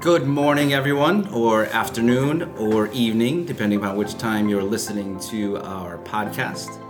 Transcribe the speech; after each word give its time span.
Good 0.00 0.26
morning, 0.26 0.72
everyone, 0.72 1.28
or 1.28 1.66
afternoon, 1.66 2.54
or 2.56 2.86
evening, 2.86 3.44
depending 3.44 3.80
upon 3.80 3.98
which 3.98 4.16
time 4.16 4.48
you're 4.48 4.62
listening 4.62 5.20
to 5.28 5.58
our 5.58 5.98
podcast. 5.98 6.80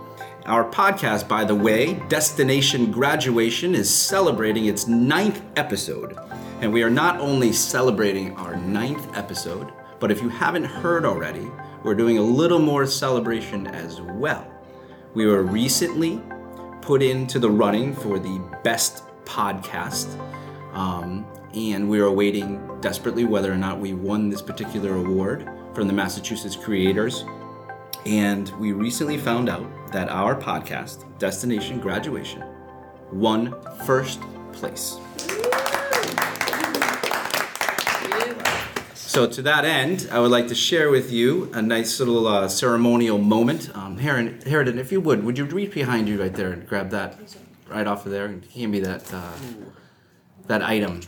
Our 0.45 0.63
podcast, 0.71 1.27
by 1.27 1.43
the 1.43 1.53
way, 1.53 1.95
Destination 2.07 2.89
Graduation, 2.89 3.75
is 3.75 3.93
celebrating 3.93 4.67
its 4.67 4.87
ninth 4.87 5.41
episode. 5.57 6.17
And 6.61 6.71
we 6.71 6.83
are 6.83 6.89
not 6.89 7.19
only 7.19 7.51
celebrating 7.51 8.33
our 8.37 8.55
ninth 8.55 9.05
episode, 9.17 9.73
but 9.99 10.09
if 10.09 10.21
you 10.21 10.29
haven't 10.29 10.63
heard 10.63 11.03
already, 11.03 11.51
we're 11.83 11.95
doing 11.95 12.17
a 12.17 12.21
little 12.21 12.59
more 12.59 12.85
celebration 12.85 13.67
as 13.67 13.99
well. 13.99 14.49
We 15.15 15.25
were 15.25 15.43
recently 15.43 16.21
put 16.81 17.03
into 17.03 17.39
the 17.39 17.51
running 17.51 17.93
for 17.93 18.19
the 18.19 18.39
best 18.63 19.03
podcast. 19.25 20.17
Um, 20.71 21.25
and 21.55 21.89
we 21.89 21.99
are 21.99 22.05
awaiting 22.05 22.79
desperately 22.81 23.25
whether 23.25 23.51
or 23.51 23.57
not 23.57 23.79
we 23.79 23.93
won 23.93 24.29
this 24.29 24.41
particular 24.41 24.95
award 24.95 25.49
from 25.73 25.87
the 25.87 25.93
Massachusetts 25.93 26.55
creators. 26.55 27.25
And 28.05 28.49
we 28.59 28.71
recently 28.71 29.17
found 29.17 29.49
out 29.49 29.67
that 29.91 30.09
our 30.09 30.35
podcast, 30.35 31.05
Destination 31.19 31.79
Graduation, 31.79 32.43
won 33.11 33.55
first 33.85 34.21
place. 34.53 34.97
So, 38.93 39.27
to 39.27 39.41
that 39.41 39.65
end, 39.65 40.07
I 40.09 40.19
would 40.19 40.31
like 40.31 40.47
to 40.47 40.55
share 40.55 40.89
with 40.89 41.11
you 41.11 41.51
a 41.53 41.61
nice 41.61 41.99
little 41.99 42.25
uh, 42.27 42.47
ceremonial 42.47 43.17
moment. 43.17 43.69
Um, 43.75 43.97
Heron, 43.97 44.39
Harridan, 44.45 44.77
if 44.77 44.89
you 44.89 45.01
would, 45.01 45.25
would 45.25 45.37
you 45.37 45.43
reach 45.43 45.73
behind 45.73 46.07
you 46.07 46.21
right 46.21 46.33
there 46.33 46.53
and 46.53 46.65
grab 46.65 46.91
that 46.91 47.19
right 47.69 47.85
off 47.85 48.05
of 48.05 48.13
there 48.13 48.25
and 48.25 48.45
hand 48.45 48.71
me 48.71 48.79
that 48.79 49.13
uh, 49.13 49.33
that 50.47 50.61
item? 50.61 51.01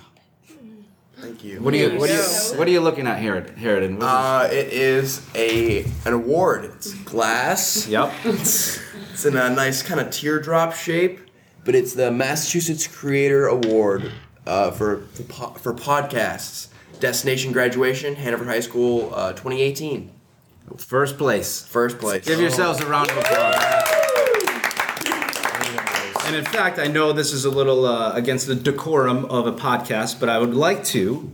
Thank 1.24 1.44
you. 1.46 1.62
What 1.62 1.74
are 1.74 1.78
you 1.78 1.98
what 1.98 2.10
are 2.10 2.14
you 2.14 2.58
what 2.58 2.68
are 2.68 2.72
you 2.72 2.82
looking 2.82 3.08
at, 3.08 3.18
Harridan? 3.22 3.56
Harridan? 3.58 3.98
What 3.98 4.04
is 4.04 4.10
Uh, 4.12 4.50
it 4.52 4.74
is 4.74 5.22
a 5.36 5.86
an 6.06 6.14
award. 6.14 6.66
It's 6.66 6.94
glass. 6.94 7.88
Yep. 7.88 8.12
It's 8.26 9.26
in 9.26 9.38
a 9.38 9.50
nice 9.50 9.82
kind 9.84 10.00
of 10.02 10.10
teardrop 10.10 10.74
shape, 10.74 11.20
but 11.64 11.76
it's 11.76 11.94
the 11.94 12.12
Massachusetts 12.12 12.88
Creator 12.88 13.48
Award 13.48 14.12
uh, 14.46 14.72
for 14.72 15.04
for, 15.14 15.24
po- 15.24 15.54
for 15.54 15.74
podcasts. 15.74 16.68
Destination 17.00 17.52
Graduation, 17.52 18.16
Hanover 18.16 18.46
High 18.46 18.60
School, 18.62 19.12
uh, 19.14 19.32
2018. 19.34 20.10
First 20.78 21.18
place. 21.18 21.62
First 21.66 22.00
place. 22.00 22.26
Give 22.26 22.40
yourselves 22.40 22.80
a 22.82 22.86
round 22.88 23.12
of 23.12 23.18
applause. 23.18 23.83
And 26.26 26.36
in 26.36 26.46
fact, 26.46 26.80
I 26.80 26.88
know 26.88 27.12
this 27.12 27.34
is 27.34 27.46
a 27.46 27.50
little 27.50 27.86
uh, 27.86 28.14
against 28.14 28.48
the 28.48 28.56
decorum 28.56 29.26
of 29.26 29.46
a 29.46 29.52
podcast, 29.52 30.20
but 30.20 30.30
I 30.30 30.40
would 30.40 30.54
like 30.54 30.84
to 30.86 31.30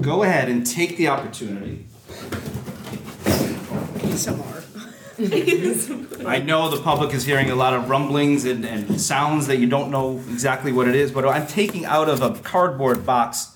go 0.00 0.22
ahead 0.22 0.48
and 0.48 0.66
take 0.66 0.96
the 0.96 1.08
opportunity. 1.08 1.86
I 6.26 6.38
know 6.40 6.70
the 6.70 6.80
public 6.82 7.14
is 7.14 7.24
hearing 7.24 7.50
a 7.50 7.54
lot 7.54 7.74
of 7.74 7.88
rumblings 7.90 8.44
and, 8.44 8.64
and 8.64 9.00
sounds 9.00 9.46
that 9.46 9.58
you 9.58 9.66
don't 9.66 9.90
know 9.90 10.16
exactly 10.30 10.72
what 10.72 10.88
it 10.88 10.94
is, 10.94 11.12
but 11.12 11.26
I'm 11.26 11.46
taking 11.46 11.84
out 11.84 12.08
of 12.08 12.22
a 12.22 12.30
cardboard 12.40 13.04
box 13.04 13.54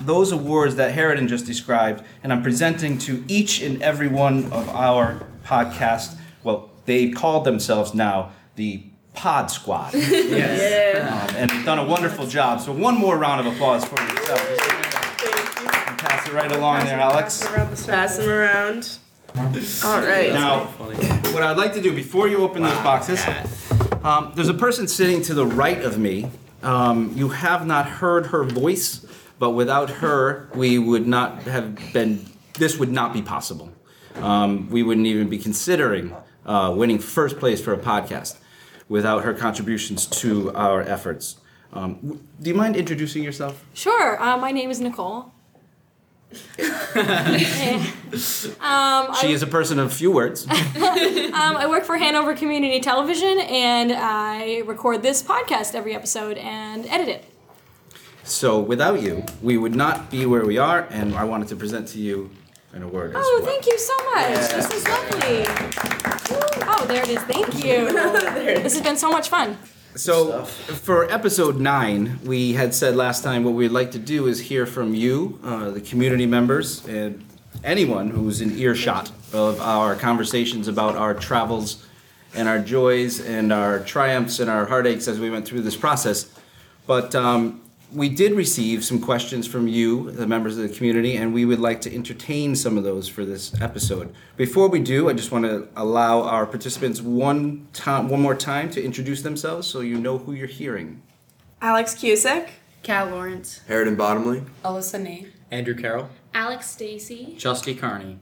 those 0.00 0.32
awards 0.32 0.76
that 0.76 0.94
Harridan 0.94 1.28
just 1.28 1.46
described, 1.46 2.02
and 2.22 2.32
I'm 2.32 2.42
presenting 2.42 2.98
to 2.98 3.24
each 3.28 3.60
and 3.62 3.82
every 3.82 4.08
one 4.08 4.52
of 4.52 4.68
our 4.70 5.24
podcast. 5.44 6.16
Well, 6.42 6.70
they 6.86 7.10
called 7.10 7.44
themselves 7.44 7.94
now 7.94 8.32
the 8.56 8.84
Pod 9.14 9.50
Squad. 9.50 9.94
yes. 9.94 11.30
Um, 11.30 11.36
and 11.36 11.50
they've 11.50 11.64
done 11.64 11.78
a 11.78 11.84
wonderful 11.84 12.26
job. 12.26 12.60
So, 12.60 12.72
one 12.72 12.96
more 12.96 13.16
round 13.18 13.46
of 13.46 13.52
applause 13.52 13.84
for 13.84 14.00
yourself. 14.00 14.40
And 15.88 15.98
pass 15.98 16.26
it 16.26 16.32
right 16.32 16.50
along 16.50 16.86
there, 16.86 16.98
Alex. 16.98 17.46
Pass 17.86 18.16
them 18.16 18.28
around. 18.28 18.98
All 19.36 20.00
right. 20.00 20.32
Now, 20.32 20.64
what 21.32 21.42
I'd 21.42 21.56
like 21.56 21.74
to 21.74 21.82
do 21.82 21.94
before 21.94 22.28
you 22.28 22.38
open 22.38 22.62
those 22.62 22.78
boxes, 22.82 23.24
um, 24.02 24.32
there's 24.34 24.48
a 24.48 24.54
person 24.54 24.88
sitting 24.88 25.22
to 25.22 25.34
the 25.34 25.46
right 25.46 25.82
of 25.82 25.98
me. 25.98 26.30
Um, 26.62 27.12
you 27.14 27.30
have 27.30 27.66
not 27.66 27.88
heard 27.88 28.26
her 28.26 28.44
voice, 28.44 29.04
but 29.38 29.50
without 29.50 29.90
her, 29.90 30.48
we 30.54 30.78
would 30.78 31.06
not 31.06 31.42
have 31.42 31.92
been. 31.92 32.26
This 32.54 32.78
would 32.78 32.92
not 32.92 33.12
be 33.12 33.22
possible. 33.22 33.72
Um, 34.16 34.68
we 34.70 34.82
wouldn't 34.82 35.06
even 35.06 35.28
be 35.28 35.38
considering 35.38 36.14
uh, 36.44 36.74
winning 36.76 36.98
first 36.98 37.38
place 37.38 37.60
for 37.60 37.72
a 37.72 37.78
podcast 37.78 38.36
without 38.92 39.24
her 39.24 39.32
contributions 39.32 40.04
to 40.06 40.52
our 40.54 40.82
efforts. 40.82 41.36
Um, 41.72 41.94
w- 41.94 42.20
do 42.42 42.50
you 42.50 42.54
mind 42.54 42.76
introducing 42.76 43.22
yourself? 43.24 43.64
Sure. 43.72 44.22
Uh, 44.22 44.36
my 44.36 44.52
name 44.52 44.70
is 44.70 44.80
Nicole. 44.80 45.32
um, 48.60 49.14
She 49.20 49.32
is 49.32 49.42
a 49.42 49.46
person 49.46 49.78
of 49.78 49.94
few 49.94 50.10
words. 50.12 50.46
um, 50.48 51.56
I 51.62 51.66
work 51.68 51.84
for 51.84 51.96
Hanover 51.96 52.34
Community 52.34 52.80
Television, 52.80 53.40
and 53.40 53.92
I 53.92 54.58
record 54.66 55.02
this 55.02 55.22
podcast 55.22 55.74
every 55.74 55.94
episode 55.94 56.36
and 56.36 56.86
edit 56.86 57.08
it. 57.08 57.24
So 58.24 58.60
without 58.60 59.00
you, 59.00 59.24
we 59.40 59.56
would 59.56 59.74
not 59.74 60.10
be 60.10 60.26
where 60.26 60.44
we 60.44 60.58
are, 60.58 60.86
and 60.90 61.14
I 61.14 61.24
wanted 61.24 61.48
to 61.48 61.56
present 61.56 61.88
to 61.88 61.98
you 61.98 62.30
an 62.72 62.82
award. 62.82 63.10
as 63.10 63.16
Oh, 63.18 63.40
well. 63.42 63.50
thank 63.50 63.66
you 63.66 63.78
so 63.78 63.94
much. 64.14 64.50
This 64.50 64.70
is 64.72 64.88
lovely. 64.88 65.44
Oh, 66.66 66.84
there 66.86 67.02
it 67.02 67.08
is. 67.08 67.20
Thank 67.22 67.64
you. 67.64 67.92
This 68.62 68.74
has 68.74 68.82
been 68.82 68.96
so 68.96 69.10
much 69.10 69.28
fun. 69.28 69.58
So 69.94 70.44
for 70.44 71.10
episode 71.12 71.58
nine, 71.60 72.18
we 72.24 72.54
had 72.54 72.74
said 72.74 72.96
last 72.96 73.22
time 73.22 73.44
what 73.44 73.54
we'd 73.54 73.68
like 73.72 73.90
to 73.92 73.98
do 73.98 74.26
is 74.26 74.40
hear 74.40 74.64
from 74.66 74.94
you, 74.94 75.38
uh, 75.44 75.70
the 75.70 75.80
community 75.80 76.26
members, 76.26 76.86
and 76.86 77.24
anyone 77.62 78.08
who's 78.10 78.40
in 78.40 78.56
earshot 78.58 79.10
of 79.32 79.60
our 79.60 79.94
conversations 79.94 80.66
about 80.68 80.96
our 80.96 81.12
travels 81.14 81.84
and 82.34 82.48
our 82.48 82.58
joys 82.58 83.20
and 83.20 83.52
our 83.52 83.80
triumphs 83.80 84.40
and 84.40 84.48
our 84.48 84.64
heartaches 84.66 85.08
as 85.08 85.20
we 85.20 85.28
went 85.30 85.46
through 85.46 85.60
this 85.62 85.76
process. 85.76 86.30
But 86.86 87.14
um, 87.14 87.60
we 87.94 88.08
did 88.08 88.32
receive 88.32 88.84
some 88.84 89.00
questions 89.00 89.46
from 89.46 89.68
you, 89.68 90.10
the 90.10 90.26
members 90.26 90.56
of 90.56 90.68
the 90.68 90.74
community, 90.74 91.16
and 91.16 91.34
we 91.34 91.44
would 91.44 91.60
like 91.60 91.80
to 91.82 91.94
entertain 91.94 92.56
some 92.56 92.78
of 92.78 92.84
those 92.84 93.08
for 93.08 93.24
this 93.24 93.60
episode. 93.60 94.14
Before 94.36 94.68
we 94.68 94.80
do, 94.80 95.08
I 95.08 95.12
just 95.12 95.30
want 95.30 95.44
to 95.44 95.68
allow 95.76 96.22
our 96.22 96.46
participants 96.46 97.00
one 97.00 97.68
time, 97.72 98.08
one 98.08 98.20
more 98.20 98.34
time 98.34 98.70
to 98.70 98.82
introduce 98.82 99.22
themselves, 99.22 99.66
so 99.66 99.80
you 99.80 99.98
know 99.98 100.18
who 100.18 100.32
you're 100.32 100.46
hearing. 100.46 101.02
Alex 101.60 101.94
Cusick. 101.94 102.48
Cal 102.82 103.10
Lawrence, 103.10 103.60
Harridan 103.68 103.96
Bottomley. 103.96 104.42
Alyssa 104.64 105.00
Nate, 105.00 105.32
Andrew 105.52 105.74
Carroll, 105.74 106.08
Alex 106.34 106.68
Stacy. 106.68 107.36
Justy 107.38 107.78
Carney. 107.78 108.18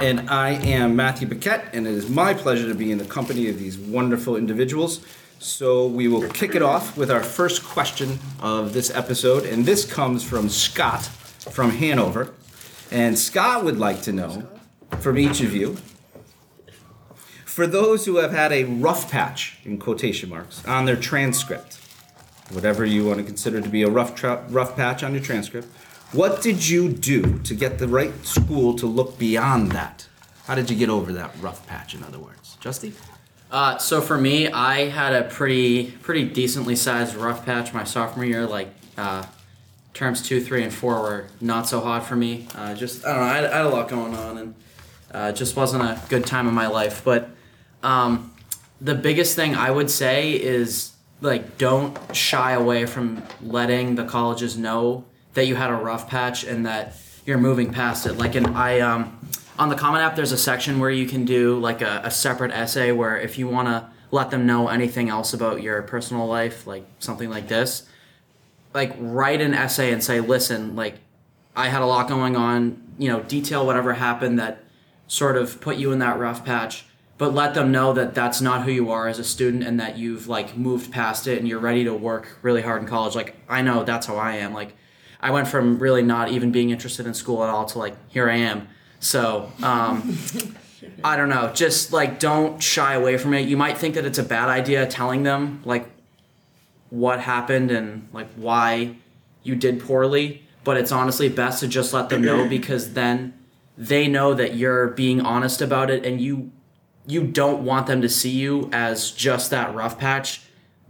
And 0.00 0.28
I 0.28 0.50
am 0.50 0.96
Matthew 0.96 1.28
Paquette, 1.28 1.68
and 1.72 1.86
it 1.86 1.94
is 1.94 2.10
my 2.10 2.34
pleasure 2.34 2.66
to 2.66 2.74
be 2.74 2.90
in 2.90 2.98
the 2.98 3.04
company 3.04 3.48
of 3.48 3.60
these 3.60 3.78
wonderful 3.78 4.34
individuals. 4.34 5.00
So 5.38 5.86
we 5.86 6.08
will 6.08 6.28
kick 6.28 6.54
it 6.54 6.62
off 6.62 6.96
with 6.96 7.10
our 7.10 7.22
first 7.22 7.64
question 7.64 8.18
of 8.40 8.72
this 8.72 8.90
episode, 8.94 9.44
and 9.44 9.66
this 9.66 9.84
comes 9.84 10.24
from 10.24 10.48
Scott 10.48 11.04
from 11.04 11.70
Hanover. 11.70 12.32
And 12.90 13.18
Scott 13.18 13.64
would 13.64 13.78
like 13.78 14.02
to 14.02 14.12
know 14.12 14.48
from 15.00 15.18
each 15.18 15.40
of 15.40 15.54
you 15.54 15.76
for 17.44 17.66
those 17.66 18.04
who 18.04 18.16
have 18.16 18.32
had 18.32 18.52
a 18.52 18.64
rough 18.64 19.10
patch, 19.10 19.58
in 19.64 19.78
quotation 19.78 20.28
marks, 20.28 20.64
on 20.66 20.86
their 20.86 20.96
transcript, 20.96 21.78
whatever 22.50 22.84
you 22.84 23.06
want 23.06 23.18
to 23.18 23.24
consider 23.24 23.60
to 23.60 23.68
be 23.68 23.82
a 23.82 23.88
rough, 23.88 24.16
tra- 24.16 24.44
rough 24.48 24.74
patch 24.74 25.04
on 25.04 25.14
your 25.14 25.22
transcript, 25.22 25.68
what 26.10 26.42
did 26.42 26.68
you 26.68 26.88
do 26.88 27.38
to 27.40 27.54
get 27.54 27.78
the 27.78 27.86
right 27.86 28.26
school 28.26 28.74
to 28.74 28.86
look 28.86 29.18
beyond 29.18 29.70
that? 29.72 30.06
How 30.46 30.54
did 30.54 30.68
you 30.68 30.76
get 30.76 30.88
over 30.88 31.12
that 31.12 31.30
rough 31.40 31.64
patch, 31.66 31.94
in 31.94 32.02
other 32.02 32.18
words? 32.18 32.56
Justy? 32.60 32.92
Uh, 33.54 33.78
so 33.78 34.00
for 34.00 34.18
me, 34.18 34.48
I 34.48 34.88
had 34.88 35.14
a 35.14 35.22
pretty 35.28 35.92
pretty 36.02 36.24
decently 36.24 36.74
sized 36.74 37.14
rough 37.14 37.46
patch 37.46 37.72
my 37.72 37.84
sophomore 37.84 38.24
year. 38.24 38.46
Like 38.46 38.66
uh, 38.98 39.24
terms 39.92 40.22
two, 40.22 40.40
three, 40.40 40.64
and 40.64 40.74
four 40.74 41.00
were 41.00 41.26
not 41.40 41.68
so 41.68 41.78
hot 41.78 42.04
for 42.04 42.16
me. 42.16 42.48
Uh, 42.56 42.74
just 42.74 43.06
I 43.06 43.12
don't 43.12 43.20
know. 43.20 43.26
I 43.26 43.34
had, 43.36 43.44
I 43.44 43.56
had 43.58 43.66
a 43.66 43.68
lot 43.68 43.88
going 43.88 44.12
on, 44.12 44.38
and 44.38 44.54
uh, 45.12 45.30
just 45.30 45.54
wasn't 45.54 45.84
a 45.84 46.02
good 46.08 46.26
time 46.26 46.48
in 46.48 46.54
my 46.54 46.66
life. 46.66 47.04
But 47.04 47.30
um, 47.84 48.34
the 48.80 48.96
biggest 48.96 49.36
thing 49.36 49.54
I 49.54 49.70
would 49.70 49.88
say 49.88 50.32
is 50.32 50.90
like 51.20 51.56
don't 51.56 51.96
shy 52.12 52.54
away 52.54 52.86
from 52.86 53.22
letting 53.40 53.94
the 53.94 54.04
colleges 54.04 54.58
know 54.58 55.04
that 55.34 55.46
you 55.46 55.54
had 55.54 55.70
a 55.70 55.76
rough 55.76 56.08
patch 56.08 56.42
and 56.42 56.66
that 56.66 56.96
you're 57.24 57.38
moving 57.38 57.72
past 57.72 58.04
it. 58.04 58.14
Like, 58.14 58.34
and 58.34 58.48
I 58.48 58.80
um, 58.80 59.16
on 59.58 59.68
the 59.68 59.76
Common 59.76 60.00
App, 60.00 60.16
there's 60.16 60.32
a 60.32 60.38
section 60.38 60.80
where 60.80 60.90
you 60.90 61.06
can 61.06 61.24
do 61.24 61.58
like 61.58 61.80
a, 61.80 62.02
a 62.04 62.10
separate 62.10 62.50
essay 62.50 62.92
where 62.92 63.18
if 63.18 63.38
you 63.38 63.46
want 63.48 63.68
to 63.68 63.88
let 64.10 64.30
them 64.30 64.46
know 64.46 64.68
anything 64.68 65.08
else 65.08 65.32
about 65.32 65.62
your 65.62 65.82
personal 65.82 66.26
life, 66.26 66.66
like 66.66 66.84
something 66.98 67.30
like 67.30 67.48
this, 67.48 67.88
like 68.72 68.94
write 68.98 69.40
an 69.40 69.54
essay 69.54 69.92
and 69.92 70.02
say, 70.02 70.20
listen, 70.20 70.74
like 70.74 70.96
I 71.54 71.68
had 71.68 71.82
a 71.82 71.86
lot 71.86 72.08
going 72.08 72.36
on, 72.36 72.82
you 72.98 73.08
know, 73.08 73.20
detail 73.20 73.64
whatever 73.64 73.94
happened 73.94 74.38
that 74.38 74.64
sort 75.06 75.36
of 75.36 75.60
put 75.60 75.76
you 75.76 75.92
in 75.92 76.00
that 76.00 76.18
rough 76.18 76.44
patch, 76.44 76.86
but 77.18 77.32
let 77.32 77.54
them 77.54 77.70
know 77.70 77.92
that 77.92 78.14
that's 78.14 78.40
not 78.40 78.64
who 78.64 78.72
you 78.72 78.90
are 78.90 79.06
as 79.06 79.18
a 79.18 79.24
student 79.24 79.62
and 79.62 79.78
that 79.78 79.96
you've 79.96 80.26
like 80.26 80.56
moved 80.56 80.90
past 80.90 81.28
it 81.28 81.38
and 81.38 81.46
you're 81.46 81.60
ready 81.60 81.84
to 81.84 81.94
work 81.94 82.38
really 82.42 82.62
hard 82.62 82.82
in 82.82 82.88
college. 82.88 83.14
Like 83.14 83.36
I 83.48 83.62
know 83.62 83.84
that's 83.84 84.06
how 84.06 84.16
I 84.16 84.36
am. 84.36 84.52
Like 84.52 84.74
I 85.20 85.30
went 85.30 85.46
from 85.46 85.78
really 85.78 86.02
not 86.02 86.30
even 86.30 86.50
being 86.50 86.70
interested 86.70 87.06
in 87.06 87.14
school 87.14 87.44
at 87.44 87.50
all 87.50 87.66
to 87.66 87.78
like 87.78 87.94
here 88.08 88.28
I 88.28 88.36
am. 88.36 88.68
So 89.04 89.52
um, 89.62 90.18
I 91.04 91.16
don't 91.16 91.28
know. 91.28 91.52
Just 91.52 91.92
like 91.92 92.18
don't 92.18 92.62
shy 92.62 92.94
away 92.94 93.18
from 93.18 93.34
it. 93.34 93.46
You 93.46 93.56
might 93.56 93.76
think 93.76 93.94
that 93.96 94.06
it's 94.06 94.18
a 94.18 94.22
bad 94.22 94.48
idea 94.48 94.86
telling 94.86 95.24
them 95.24 95.60
like 95.64 95.86
what 96.88 97.20
happened 97.20 97.70
and 97.70 98.08
like 98.12 98.28
why 98.36 98.96
you 99.42 99.56
did 99.56 99.78
poorly, 99.78 100.42
but 100.64 100.78
it's 100.78 100.90
honestly 100.90 101.28
best 101.28 101.60
to 101.60 101.68
just 101.68 101.92
let 101.92 102.08
them 102.08 102.22
know 102.22 102.48
because 102.58 102.94
then 102.94 103.34
they 103.76 104.08
know 104.08 104.32
that 104.32 104.54
you're 104.54 104.88
being 104.88 105.20
honest 105.20 105.60
about 105.60 105.90
it 105.90 106.06
and 106.06 106.20
you 106.20 106.50
you 107.06 107.26
don't 107.26 107.62
want 107.62 107.86
them 107.86 108.00
to 108.00 108.08
see 108.08 108.30
you 108.30 108.70
as 108.72 109.10
just 109.10 109.50
that 109.50 109.74
rough 109.74 109.98
patch. 109.98 110.40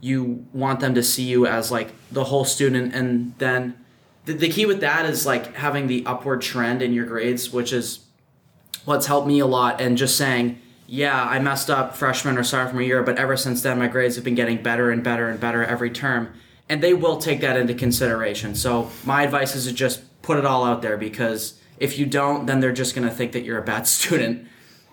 You 0.01 0.47
want 0.53 0.79
them 0.79 0.95
to 0.95 1.03
see 1.03 1.25
you 1.25 1.49
as 1.49 1.73
like 1.73 1.91
the 2.13 2.25
whole 2.25 2.45
student 2.45 2.95
and 2.95 3.35
then 3.39 3.85
the, 4.25 4.35
the 4.35 4.49
key 4.49 4.67
with 4.67 4.81
that 4.81 5.07
is 5.07 5.27
like 5.27 5.55
having 5.57 5.89
the 5.89 6.07
upward 6.07 6.41
trend 6.41 6.81
in 6.81 6.93
your 6.93 7.07
grades, 7.07 7.53
which 7.53 7.73
is 7.73 8.04
what's 8.85 9.07
helped 9.07 9.27
me 9.27 9.39
a 9.39 9.47
lot 9.47 9.81
and 9.81 9.97
just 9.97 10.17
saying, 10.17 10.61
yeah, 10.87 11.23
I 11.25 11.39
messed 11.39 11.71
up 11.71 11.97
freshman 11.97 12.37
or 12.37 12.45
sophomore 12.45 12.83
year, 12.83 13.03
but 13.03 13.19
ever 13.19 13.37
since 13.37 13.63
then 13.63 13.79
my 13.79 13.89
grades 13.89 14.17
have 14.17 14.25
been 14.25 14.35
getting 14.35 14.63
better 14.63 14.91
and 14.91 15.03
better 15.03 15.29
and 15.29 15.41
better 15.41 15.65
every 15.65 15.91
term. 15.91 16.33
And 16.69 16.83
they 16.83 16.95
will 16.95 17.19
take 17.19 17.41
that 17.41 17.57
into 17.57 17.75
consideration. 17.75 18.55
So 18.55 18.91
my 19.05 19.23
advice 19.23 19.55
is 19.55 19.67
to 19.67 19.73
just 19.73 20.03
put 20.23 20.39
it 20.39 20.47
all 20.47 20.65
out 20.65 20.83
there 20.83 20.97
because 20.97 21.61
if 21.79 21.99
you 21.99 22.07
don't, 22.07 22.47
then 22.47 22.61
they're 22.61 22.73
just 22.73 22.95
gonna 22.95 23.11
think 23.11 23.33
that 23.33 23.45
you're 23.45 23.59
a 23.59 23.63
bad 23.65 23.87
student. 23.87 24.49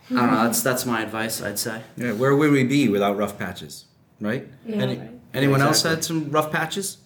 I 0.10 0.16
don't 0.16 0.32
know. 0.32 0.44
That's 0.44 0.62
that's 0.62 0.86
my 0.86 1.02
advice. 1.02 1.42
I'd 1.42 1.58
say. 1.58 1.82
Yeah, 1.96 2.12
where 2.12 2.36
would 2.36 2.52
we 2.52 2.66
be 2.66 2.90
without 2.90 3.16
rough 3.16 3.40
patches, 3.40 3.86
right? 4.20 4.46
Any, 4.68 5.00
anyone 5.34 5.62
else 5.62 5.84
had 5.84 6.04
some 6.04 6.30
rough 6.30 6.52
patches? 6.52 6.98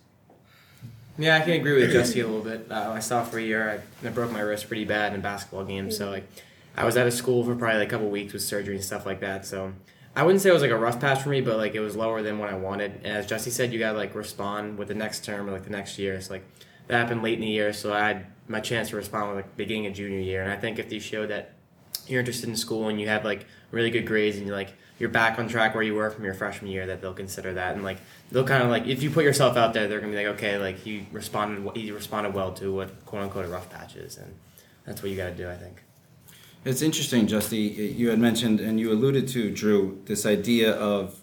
Yeah, 1.17 1.37
I 1.37 1.41
can 1.41 1.51
agree 1.51 1.73
with 1.81 1.91
Jesse 1.91 2.19
a 2.19 2.27
little 2.27 2.41
bit. 2.41 2.69
Uh, 2.69 2.89
my 2.89 2.99
sophomore 2.99 3.39
year, 3.39 3.81
I, 4.03 4.07
I 4.07 4.09
broke 4.09 4.31
my 4.31 4.41
wrist 4.41 4.67
pretty 4.67 4.85
bad 4.85 5.13
in 5.13 5.19
a 5.19 5.23
basketball 5.23 5.63
game. 5.63 5.91
So 5.91 6.09
like, 6.09 6.27
I 6.77 6.85
was 6.85 6.97
out 6.97 7.07
of 7.07 7.13
school 7.13 7.43
for 7.43 7.55
probably 7.55 7.79
like 7.79 7.87
a 7.87 7.91
couple 7.91 8.09
weeks 8.09 8.33
with 8.33 8.41
surgery 8.41 8.75
and 8.75 8.83
stuff 8.83 9.05
like 9.05 9.21
that. 9.21 9.45
So 9.45 9.73
I 10.15 10.23
wouldn't 10.23 10.41
say 10.41 10.49
it 10.49 10.53
was 10.53 10.61
like 10.61 10.71
a 10.71 10.77
rough 10.77 10.99
patch 10.99 11.21
for 11.21 11.29
me, 11.29 11.41
but 11.41 11.57
like 11.57 11.75
it 11.75 11.79
was 11.79 11.95
lower 11.95 12.21
than 12.21 12.39
what 12.39 12.49
I 12.49 12.55
wanted. 12.55 13.01
And 13.03 13.17
as 13.17 13.25
Jesse 13.27 13.51
said, 13.51 13.73
you 13.73 13.79
gotta 13.79 13.97
like 13.97 14.15
respond 14.15 14.77
with 14.77 14.87
the 14.87 14.93
next 14.93 15.25
term 15.25 15.47
or 15.47 15.51
like 15.51 15.63
the 15.63 15.69
next 15.69 15.97
year. 15.99 16.19
So 16.21 16.33
like 16.33 16.45
that 16.87 16.97
happened 16.97 17.23
late 17.23 17.35
in 17.35 17.41
the 17.41 17.47
year, 17.47 17.73
so 17.73 17.93
I 17.93 18.07
had 18.07 18.25
my 18.47 18.59
chance 18.59 18.89
to 18.89 18.95
respond 18.95 19.29
with 19.29 19.37
like 19.37 19.57
beginning 19.57 19.87
of 19.87 19.93
junior 19.93 20.19
year. 20.19 20.43
And 20.43 20.51
I 20.51 20.55
think 20.55 20.77
if 20.79 20.91
you 20.91 20.99
show 20.99 21.25
that 21.27 21.53
you're 22.07 22.19
interested 22.19 22.47
in 22.49 22.55
school 22.55 22.87
and 22.89 22.99
you 23.01 23.07
have 23.07 23.25
like 23.25 23.45
really 23.71 23.89
good 23.89 24.05
grades 24.05 24.37
and 24.37 24.45
you're 24.45 24.55
like 24.55 24.73
you're 24.99 25.09
back 25.09 25.39
on 25.39 25.47
track 25.47 25.73
where 25.73 25.83
you 25.83 25.95
were 25.95 26.09
from 26.09 26.23
your 26.23 26.33
freshman 26.33 26.71
year 26.71 26.87
that 26.87 27.01
they'll 27.01 27.13
consider 27.13 27.53
that 27.53 27.75
and 27.75 27.83
like 27.83 27.97
they'll 28.31 28.45
kind 28.45 28.63
of 28.63 28.69
like 28.69 28.85
if 28.85 29.01
you 29.01 29.09
put 29.09 29.23
yourself 29.23 29.57
out 29.57 29.73
there 29.73 29.87
they're 29.87 29.99
gonna 29.99 30.11
be 30.11 30.17
like 30.17 30.35
okay 30.35 30.57
like 30.57 30.77
he 30.77 31.07
responded 31.11 31.75
he 31.75 31.91
responded 31.91 32.33
well 32.33 32.53
to 32.53 32.73
what 32.73 33.05
quote 33.05 33.23
unquote 33.23 33.45
a 33.45 33.47
rough 33.47 33.69
patch 33.69 33.95
is 33.95 34.17
and 34.17 34.35
that's 34.85 35.01
what 35.01 35.11
you 35.11 35.17
got 35.17 35.29
to 35.29 35.35
do 35.35 35.49
I 35.49 35.55
think. 35.55 35.84
It's 36.65 36.81
interesting, 36.81 37.27
Justy. 37.27 37.95
You 37.95 38.09
had 38.09 38.17
mentioned 38.17 38.59
and 38.59 38.79
you 38.79 38.91
alluded 38.91 39.27
to, 39.29 39.51
Drew, 39.51 40.01
this 40.05 40.25
idea 40.25 40.73
of 40.73 41.21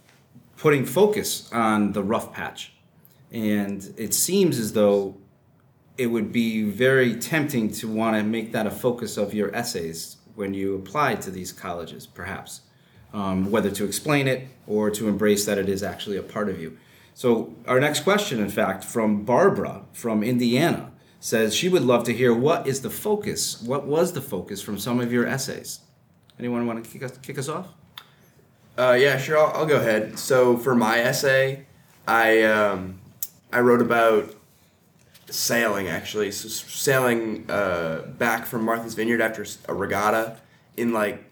putting 0.56 0.84
focus 0.84 1.52
on 1.52 1.94
the 1.94 2.02
rough 2.02 2.32
patch. 2.32 2.72
And 3.32 3.92
it 3.96 4.14
seems 4.14 4.60
as 4.60 4.72
though 4.72 5.16
it 5.98 6.06
would 6.06 6.30
be 6.30 6.62
very 6.62 7.16
tempting 7.16 7.72
to 7.72 7.88
want 7.88 8.16
to 8.16 8.22
make 8.22 8.52
that 8.52 8.68
a 8.68 8.70
focus 8.70 9.16
of 9.16 9.34
your 9.34 9.52
essays 9.52 10.18
when 10.36 10.54
you 10.54 10.76
apply 10.76 11.16
to 11.16 11.30
these 11.32 11.50
colleges, 11.50 12.06
perhaps, 12.06 12.60
um, 13.12 13.50
whether 13.50 13.70
to 13.72 13.84
explain 13.84 14.28
it 14.28 14.46
or 14.68 14.90
to 14.90 15.08
embrace 15.08 15.44
that 15.46 15.58
it 15.58 15.68
is 15.68 15.82
actually 15.82 16.16
a 16.16 16.22
part 16.22 16.48
of 16.48 16.60
you. 16.60 16.78
So, 17.14 17.56
our 17.66 17.80
next 17.80 18.04
question, 18.04 18.38
in 18.38 18.48
fact, 18.48 18.84
from 18.84 19.24
Barbara 19.24 19.82
from 19.92 20.22
Indiana, 20.22 20.91
says 21.22 21.54
she 21.54 21.68
would 21.68 21.84
love 21.84 22.02
to 22.02 22.12
hear 22.12 22.34
what 22.34 22.66
is 22.66 22.82
the 22.82 22.90
focus, 22.90 23.62
what 23.62 23.86
was 23.86 24.12
the 24.12 24.20
focus 24.20 24.60
from 24.60 24.76
some 24.76 24.98
of 24.98 25.12
your 25.12 25.24
essays. 25.24 25.78
Anyone 26.36 26.66
want 26.66 26.84
to 26.84 26.90
kick 26.90 27.04
us, 27.04 27.16
kick 27.18 27.38
us 27.38 27.48
off? 27.48 27.68
Uh, 28.76 28.96
yeah, 28.98 29.16
sure. 29.18 29.38
I'll, 29.38 29.60
I'll 29.60 29.66
go 29.66 29.76
ahead. 29.76 30.18
So 30.18 30.56
for 30.56 30.74
my 30.74 30.98
essay, 30.98 31.66
I 32.08 32.42
um, 32.42 32.98
I 33.52 33.60
wrote 33.60 33.80
about 33.80 34.34
sailing 35.30 35.86
actually. 35.86 36.32
So 36.32 36.48
sailing 36.48 37.48
uh, 37.48 38.02
back 38.18 38.44
from 38.44 38.64
Martha's 38.64 38.94
Vineyard 38.94 39.20
after 39.20 39.46
a 39.68 39.74
regatta 39.74 40.38
in 40.76 40.92
like 40.92 41.22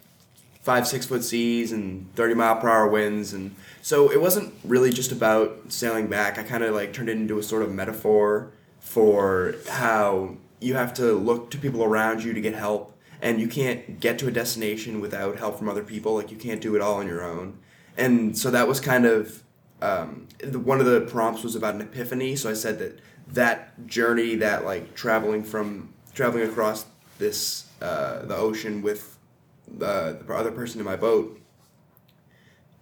five 0.63 0.87
six 0.87 1.05
foot 1.05 1.25
seas 1.25 1.73
and 1.73 2.15
30 2.15 2.35
mile 2.35 2.57
per 2.57 2.69
hour 2.69 2.87
winds 2.87 3.33
and 3.33 3.57
so 3.81 4.13
it 4.13 4.21
wasn't 4.21 4.53
really 4.63 4.93
just 4.93 5.11
about 5.11 5.59
sailing 5.69 6.07
back 6.07 6.39
i 6.39 6.43
kind 6.43 6.63
of 6.63 6.75
like 6.75 6.93
turned 6.93 7.09
it 7.09 7.17
into 7.17 7.39
a 7.39 7.43
sort 7.43 7.63
of 7.63 7.73
metaphor 7.73 8.53
for 8.81 9.55
how 9.69 10.37
you 10.61 10.75
have 10.75 10.93
to 10.95 11.13
look 11.13 11.51
to 11.53 11.59
people 11.59 11.85
around 11.85 12.25
you 12.25 12.33
to 12.33 12.41
get 12.41 12.55
help 12.55 12.97
and 13.23 13.41
you 13.41 13.47
can't 13.47 14.01
get 14.01 14.19
to 14.19 14.27
a 14.27 14.31
destination 14.31 15.01
without 15.01 15.39
help 15.39 15.59
from 15.59 15.69
other 15.69 15.85
people 15.85 16.15
like 16.15 16.31
you 16.31 16.37
can't 16.37 16.61
do 16.61 16.75
it 16.75 16.83
all 16.83 16.97
on 16.97 17.07
your 17.07 17.23
own. 17.23 17.59
And 17.97 18.37
so 18.37 18.51
that 18.51 18.67
was 18.67 18.81
kind 18.81 19.05
of 19.05 19.43
um, 19.83 20.29
the, 20.39 20.59
one 20.59 20.81
of 20.81 20.87
the 20.87 21.03
prompts 21.03 21.43
was 21.43 21.57
about 21.57 21.75
an 21.75 21.81
epiphany 21.81 22.37
so 22.37 22.51
i 22.51 22.55
said 22.55 22.79
that 22.79 22.99
that 23.29 23.87
journey 23.87 24.35
that 24.37 24.65
like 24.65 24.95
traveling 24.95 25.43
from 25.43 25.93
traveling 26.15 26.49
across 26.49 26.87
this 27.19 27.67
uh, 27.81 28.25
the 28.27 28.37
ocean 28.37 28.83
with 28.83 29.19
the, 29.67 30.21
the 30.27 30.35
other 30.35 30.51
person 30.51 30.81
in 30.81 30.85
my 30.85 30.97
boat 30.97 31.41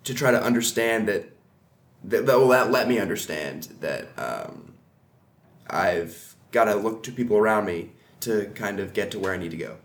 to 0.04 0.14
try 0.14 0.30
to 0.30 0.42
understand 0.42 1.06
that 1.08 1.32
that, 2.04 2.26
that 2.26 2.38
well 2.38 2.48
that 2.48 2.70
let 2.70 2.88
me 2.88 2.98
understand 2.98 3.64
that 3.80 4.08
um, 4.16 4.67
I've 5.70 6.36
got 6.52 6.64
to 6.64 6.74
look 6.74 7.02
to 7.04 7.12
people 7.12 7.36
around 7.36 7.66
me 7.66 7.90
to 8.20 8.50
kind 8.54 8.80
of 8.80 8.92
get 8.92 9.10
to 9.12 9.18
where 9.18 9.32
I 9.32 9.36
need 9.36 9.50
to 9.52 9.56
go. 9.56 9.76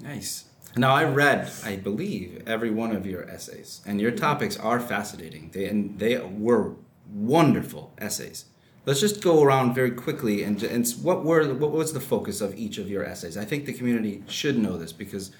Nice. 0.00 0.44
Now 0.76 0.94
I 0.94 1.04
read, 1.04 1.50
I 1.64 1.76
believe, 1.76 2.42
every 2.46 2.70
one 2.70 2.94
of 2.94 3.06
your 3.06 3.28
essays, 3.28 3.80
and 3.86 4.00
your 4.00 4.10
topics 4.10 4.56
are 4.58 4.80
fascinating. 4.80 5.50
They 5.52 5.66
and 5.66 5.98
they 5.98 6.18
were 6.18 6.74
wonderful 7.12 7.92
essays. 7.98 8.46
Let's 8.86 9.00
just 9.00 9.22
go 9.22 9.42
around 9.42 9.74
very 9.74 9.92
quickly 9.92 10.42
and, 10.42 10.62
and 10.62 10.86
what 11.00 11.24
were 11.24 11.54
what 11.54 11.70
was 11.70 11.92
the 11.92 12.00
focus 12.00 12.40
of 12.40 12.54
each 12.56 12.78
of 12.78 12.90
your 12.90 13.04
essays? 13.04 13.36
I 13.36 13.44
think 13.44 13.66
the 13.66 13.72
community 13.72 14.24
should 14.26 14.58
know 14.58 14.76
this 14.76 14.92
because 14.92 15.30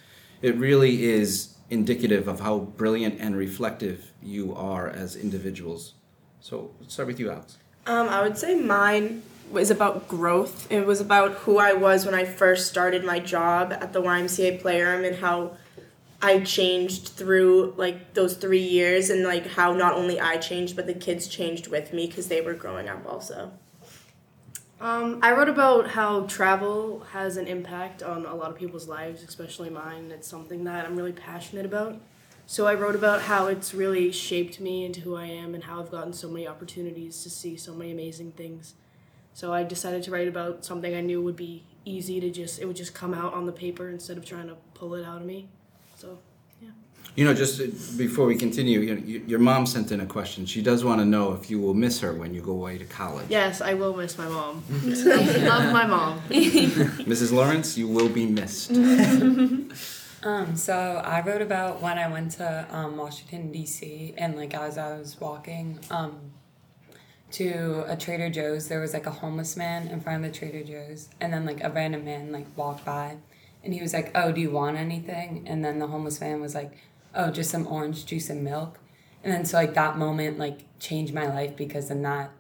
it 0.41 0.57
really 0.57 1.05
is 1.05 1.55
indicative 1.69 2.29
of 2.29 2.41
how 2.41 2.59
brilliant 2.59 3.21
and 3.21 3.37
reflective 3.37 4.13
you 4.23 4.55
are 4.55 4.89
as 4.89 5.17
individuals. 5.17 5.95
So 6.41 6.71
let's 6.81 6.95
start 6.95 7.09
with 7.09 7.19
you, 7.19 7.31
Alex. 7.31 7.59
Um, 7.87 8.09
I 8.09 8.23
would 8.23 8.39
say 8.39 8.55
mine 8.55 9.23
was 9.51 9.71
about 9.71 10.09
growth. 10.09 10.71
It 10.71 10.87
was 10.87 11.01
about 11.01 11.33
who 11.33 11.59
I 11.59 11.75
was 11.75 12.07
when 12.07 12.15
I 12.15 12.25
first 12.25 12.69
started 12.69 13.05
my 13.05 13.19
job 13.19 13.73
at 13.73 13.93
the 13.93 14.01
YMCA 14.01 14.61
Playroom 14.61 15.05
and 15.05 15.17
how 15.17 15.57
I 16.23 16.41
changed 16.41 17.09
through 17.09 17.75
like 17.77 18.15
those 18.15 18.37
three 18.37 18.63
years 18.63 19.11
and 19.11 19.25
like 19.25 19.47
how 19.47 19.75
not 19.75 19.93
only 19.95 20.19
I 20.19 20.39
changed 20.39 20.75
but 20.75 20.87
the 20.87 20.95
kids 20.95 21.29
changed 21.29 21.69
with 21.69 21.93
me 21.93 22.07
because 22.07 22.29
they 22.29 22.41
were 22.41 22.55
growing 22.55 22.89
up 22.89 23.05
also. 23.07 23.53
Um, 24.81 25.21
I 25.23 25.33
wrote 25.33 25.49
about 25.49 25.89
how 25.89 26.23
travel 26.23 27.01
has 27.13 27.37
an 27.37 27.47
impact 27.47 28.03
on 28.03 28.27
a 28.27 28.35
lot 28.35 28.51
of 28.51 28.57
people's 28.57 28.89
lives, 28.89 29.23
especially 29.23 29.71
mine. 29.71 30.11
It's 30.11 30.27
something 30.27 30.65
that 30.65 30.85
I'm 30.85 30.97
really 30.97 31.13
passionate 31.13 31.65
about. 31.65 32.01
So 32.47 32.67
I 32.67 32.75
wrote 32.75 32.95
about 32.95 33.23
how 33.23 33.47
it's 33.47 33.73
really 33.73 34.13
shaped 34.13 34.61
me 34.61 34.85
into 34.85 35.01
who 35.01 35.17
I 35.17 35.27
am 35.27 35.55
and 35.55 35.65
how 35.65 35.81
I've 35.81 35.91
gotten 35.91 36.13
so 36.13 36.29
many 36.29 36.47
opportunities 36.47 37.23
to 37.23 37.31
see 37.31 37.57
so 37.57 37.75
many 37.75 37.93
amazing 37.93 38.33
things. 38.33 38.75
So 39.33 39.53
I 39.53 39.65
decided 39.65 40.03
to 40.05 40.11
write 40.11 40.29
about 40.29 40.65
something 40.65 40.95
I 40.95 41.01
knew 41.01 41.23
would 41.23 41.37
be 41.37 41.65
easy 41.85 42.21
to 42.21 42.31
just 42.31 42.61
it 42.61 42.67
would 42.67 42.77
just 42.77 42.95
come 42.95 43.15
out 43.15 43.35
on 43.35 43.47
the 43.47 43.53
paper 43.53 43.89
instead 43.89 44.17
of 44.17 44.25
trying 44.25 44.49
to 44.49 44.57
pull 44.75 44.95
it 44.95 45.05
out 45.05 45.21
of 45.23 45.27
me. 45.27 45.49
So 45.97 46.19
yeah. 46.63 46.69
You 47.17 47.25
know, 47.25 47.35
just 47.35 47.61
uh, 47.61 47.65
before 47.97 48.27
we 48.27 48.37
continue, 48.37 48.81
you 48.81 48.95
know, 48.95 49.27
your 49.27 49.39
mom 49.39 49.67
sent 49.67 49.91
in 49.91 50.01
a 50.01 50.07
question. 50.07 50.47
She 50.47 50.63
does 50.63 50.85
want 50.85 51.01
to 51.01 51.05
know 51.05 51.33
if 51.33 51.51
you 51.51 51.59
will 51.59 51.75
miss 51.75 51.99
her 52.01 52.13
when 52.13 52.35
you 52.35 52.43
go 52.43 52.53
away 52.53 52.79
to 52.79 52.85
college. 52.85 53.27
yes, 53.29 53.61
I 53.61 53.75
will 53.75 53.97
miss 53.97 54.17
my 54.19 54.29
mom. 54.29 54.63
Love 54.85 55.73
my 55.73 55.87
mom. 55.87 56.21
Mrs. 56.29 57.33
Lawrence, 57.33 57.77
you 57.77 57.89
will 57.89 58.09
be 58.09 58.27
missed. 58.27 58.71
Um, 60.25 60.57
so 60.57 61.03
I 61.05 61.21
wrote 61.21 61.43
about 61.43 61.83
when 61.83 61.99
I 61.99 62.09
went 62.09 62.33
to 62.33 62.67
um, 62.71 62.97
Washington 62.97 63.53
D.C. 63.53 64.15
and 64.17 64.37
like 64.37 64.55
as 64.55 64.79
I 64.79 64.97
was 64.97 65.21
walking 65.21 65.79
um, 65.91 66.33
to 67.33 67.85
a 67.87 67.95
Trader 67.95 68.31
Joe's, 68.31 68.69
there 68.69 68.81
was 68.81 68.95
like 68.95 69.05
a 69.05 69.11
homeless 69.11 69.55
man 69.55 69.87
in 69.89 70.01
front 70.01 70.25
of 70.25 70.33
the 70.33 70.39
Trader 70.39 70.65
Joe's, 70.65 71.11
and 71.21 71.31
then 71.31 71.45
like 71.45 71.63
a 71.63 71.69
random 71.69 72.07
man 72.07 72.33
like 72.33 72.47
walked 72.57 72.87
by, 72.87 73.19
and 73.63 73.75
he 73.75 73.83
was 73.83 73.93
like, 73.93 74.13
"Oh, 74.15 74.33
do 74.33 74.41
you 74.41 74.51
want 74.51 74.79
anything?" 74.79 75.45
And 75.47 75.63
then 75.63 75.79
the 75.79 75.89
homeless 75.89 76.23
man 76.23 76.41
was 76.41 76.55
like, 76.55 76.73
"Oh, 77.15 77.31
just 77.31 77.51
some 77.51 77.67
orange 77.67 78.07
juice 78.07 78.31
and 78.31 78.43
milk," 78.43 78.79
and 79.23 79.31
then 79.31 79.45
so 79.45 79.59
like 79.59 79.75
that 79.75 79.99
moment 79.99 80.39
like 80.39 80.61
changed 80.81 81.13
my 81.13 81.29
life 81.29 81.55
because 81.55 81.89
then 81.89 82.01
that 82.01 82.31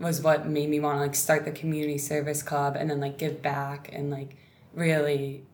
was 0.00 0.22
what 0.22 0.48
made 0.48 0.68
me 0.68 0.80
want 0.80 0.96
to 0.96 1.02
like 1.02 1.14
start 1.14 1.44
the 1.44 1.52
community 1.52 1.98
service 1.98 2.42
club 2.42 2.74
and 2.76 2.90
then 2.90 2.98
like 2.98 3.16
give 3.16 3.42
back 3.42 3.90
and 3.92 4.10
like 4.10 4.36
really 4.74 5.44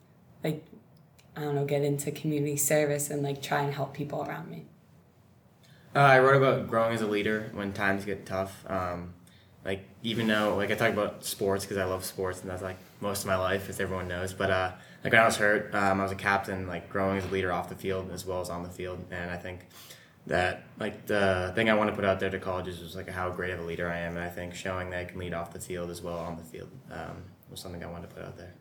like 0.42 0.64
I 1.36 1.42
don't 1.42 1.54
know, 1.54 1.64
get 1.64 1.82
into 1.82 2.10
community 2.10 2.56
service 2.56 3.10
and 3.10 3.22
like 3.22 3.42
try 3.42 3.62
and 3.62 3.74
help 3.74 3.94
people 3.94 4.22
around 4.22 4.50
me. 4.50 4.66
Uh, 5.94 6.00
I 6.00 6.18
wrote 6.18 6.36
about 6.36 6.68
growing 6.68 6.94
as 6.94 7.02
a 7.02 7.06
leader 7.06 7.50
when 7.52 7.72
times 7.72 8.04
get 8.04 8.26
tough. 8.26 8.64
Um, 8.68 9.14
like 9.64 9.84
even 10.02 10.26
though 10.26 10.56
like 10.56 10.70
I 10.70 10.74
talk 10.74 10.92
about 10.92 11.24
sports 11.24 11.64
because 11.64 11.78
I 11.78 11.84
love 11.84 12.04
sports 12.04 12.42
and 12.42 12.50
that's 12.50 12.62
like 12.62 12.76
most 13.00 13.22
of 13.22 13.26
my 13.26 13.36
life 13.36 13.68
as 13.68 13.80
everyone 13.80 14.08
knows. 14.08 14.32
But 14.32 14.50
uh, 14.50 14.72
like 15.02 15.12
when 15.12 15.22
I 15.22 15.24
was 15.24 15.36
hurt, 15.36 15.74
um, 15.74 16.00
I 16.00 16.02
was 16.02 16.12
a 16.12 16.16
captain, 16.16 16.66
like 16.66 16.88
growing 16.88 17.18
as 17.18 17.24
a 17.24 17.28
leader 17.28 17.52
off 17.52 17.68
the 17.68 17.74
field 17.74 18.10
as 18.12 18.26
well 18.26 18.40
as 18.40 18.50
on 18.50 18.62
the 18.62 18.68
field, 18.68 19.04
and 19.10 19.30
I 19.30 19.36
think 19.36 19.66
that 20.26 20.64
like 20.78 21.06
the 21.06 21.52
thing 21.54 21.68
I 21.68 21.74
want 21.74 21.90
to 21.90 21.96
put 21.96 22.04
out 22.04 22.20
there 22.20 22.30
to 22.30 22.38
colleges 22.38 22.80
was 22.80 22.96
like 22.96 23.08
how 23.08 23.30
great 23.30 23.50
of 23.52 23.60
a 23.60 23.62
leader 23.62 23.88
I 23.88 23.98
am, 23.98 24.16
and 24.16 24.24
I 24.24 24.30
think 24.30 24.54
showing 24.54 24.90
that 24.90 25.00
I 25.00 25.04
can 25.04 25.18
lead 25.18 25.34
off 25.34 25.52
the 25.52 25.60
field 25.60 25.90
as 25.90 26.02
well 26.02 26.18
on 26.18 26.36
the 26.36 26.44
field 26.44 26.70
um, 26.90 27.22
was 27.50 27.60
something 27.60 27.82
I 27.82 27.86
wanted 27.86 28.10
to 28.10 28.16
put 28.16 28.24
out 28.24 28.36
there. 28.36 28.54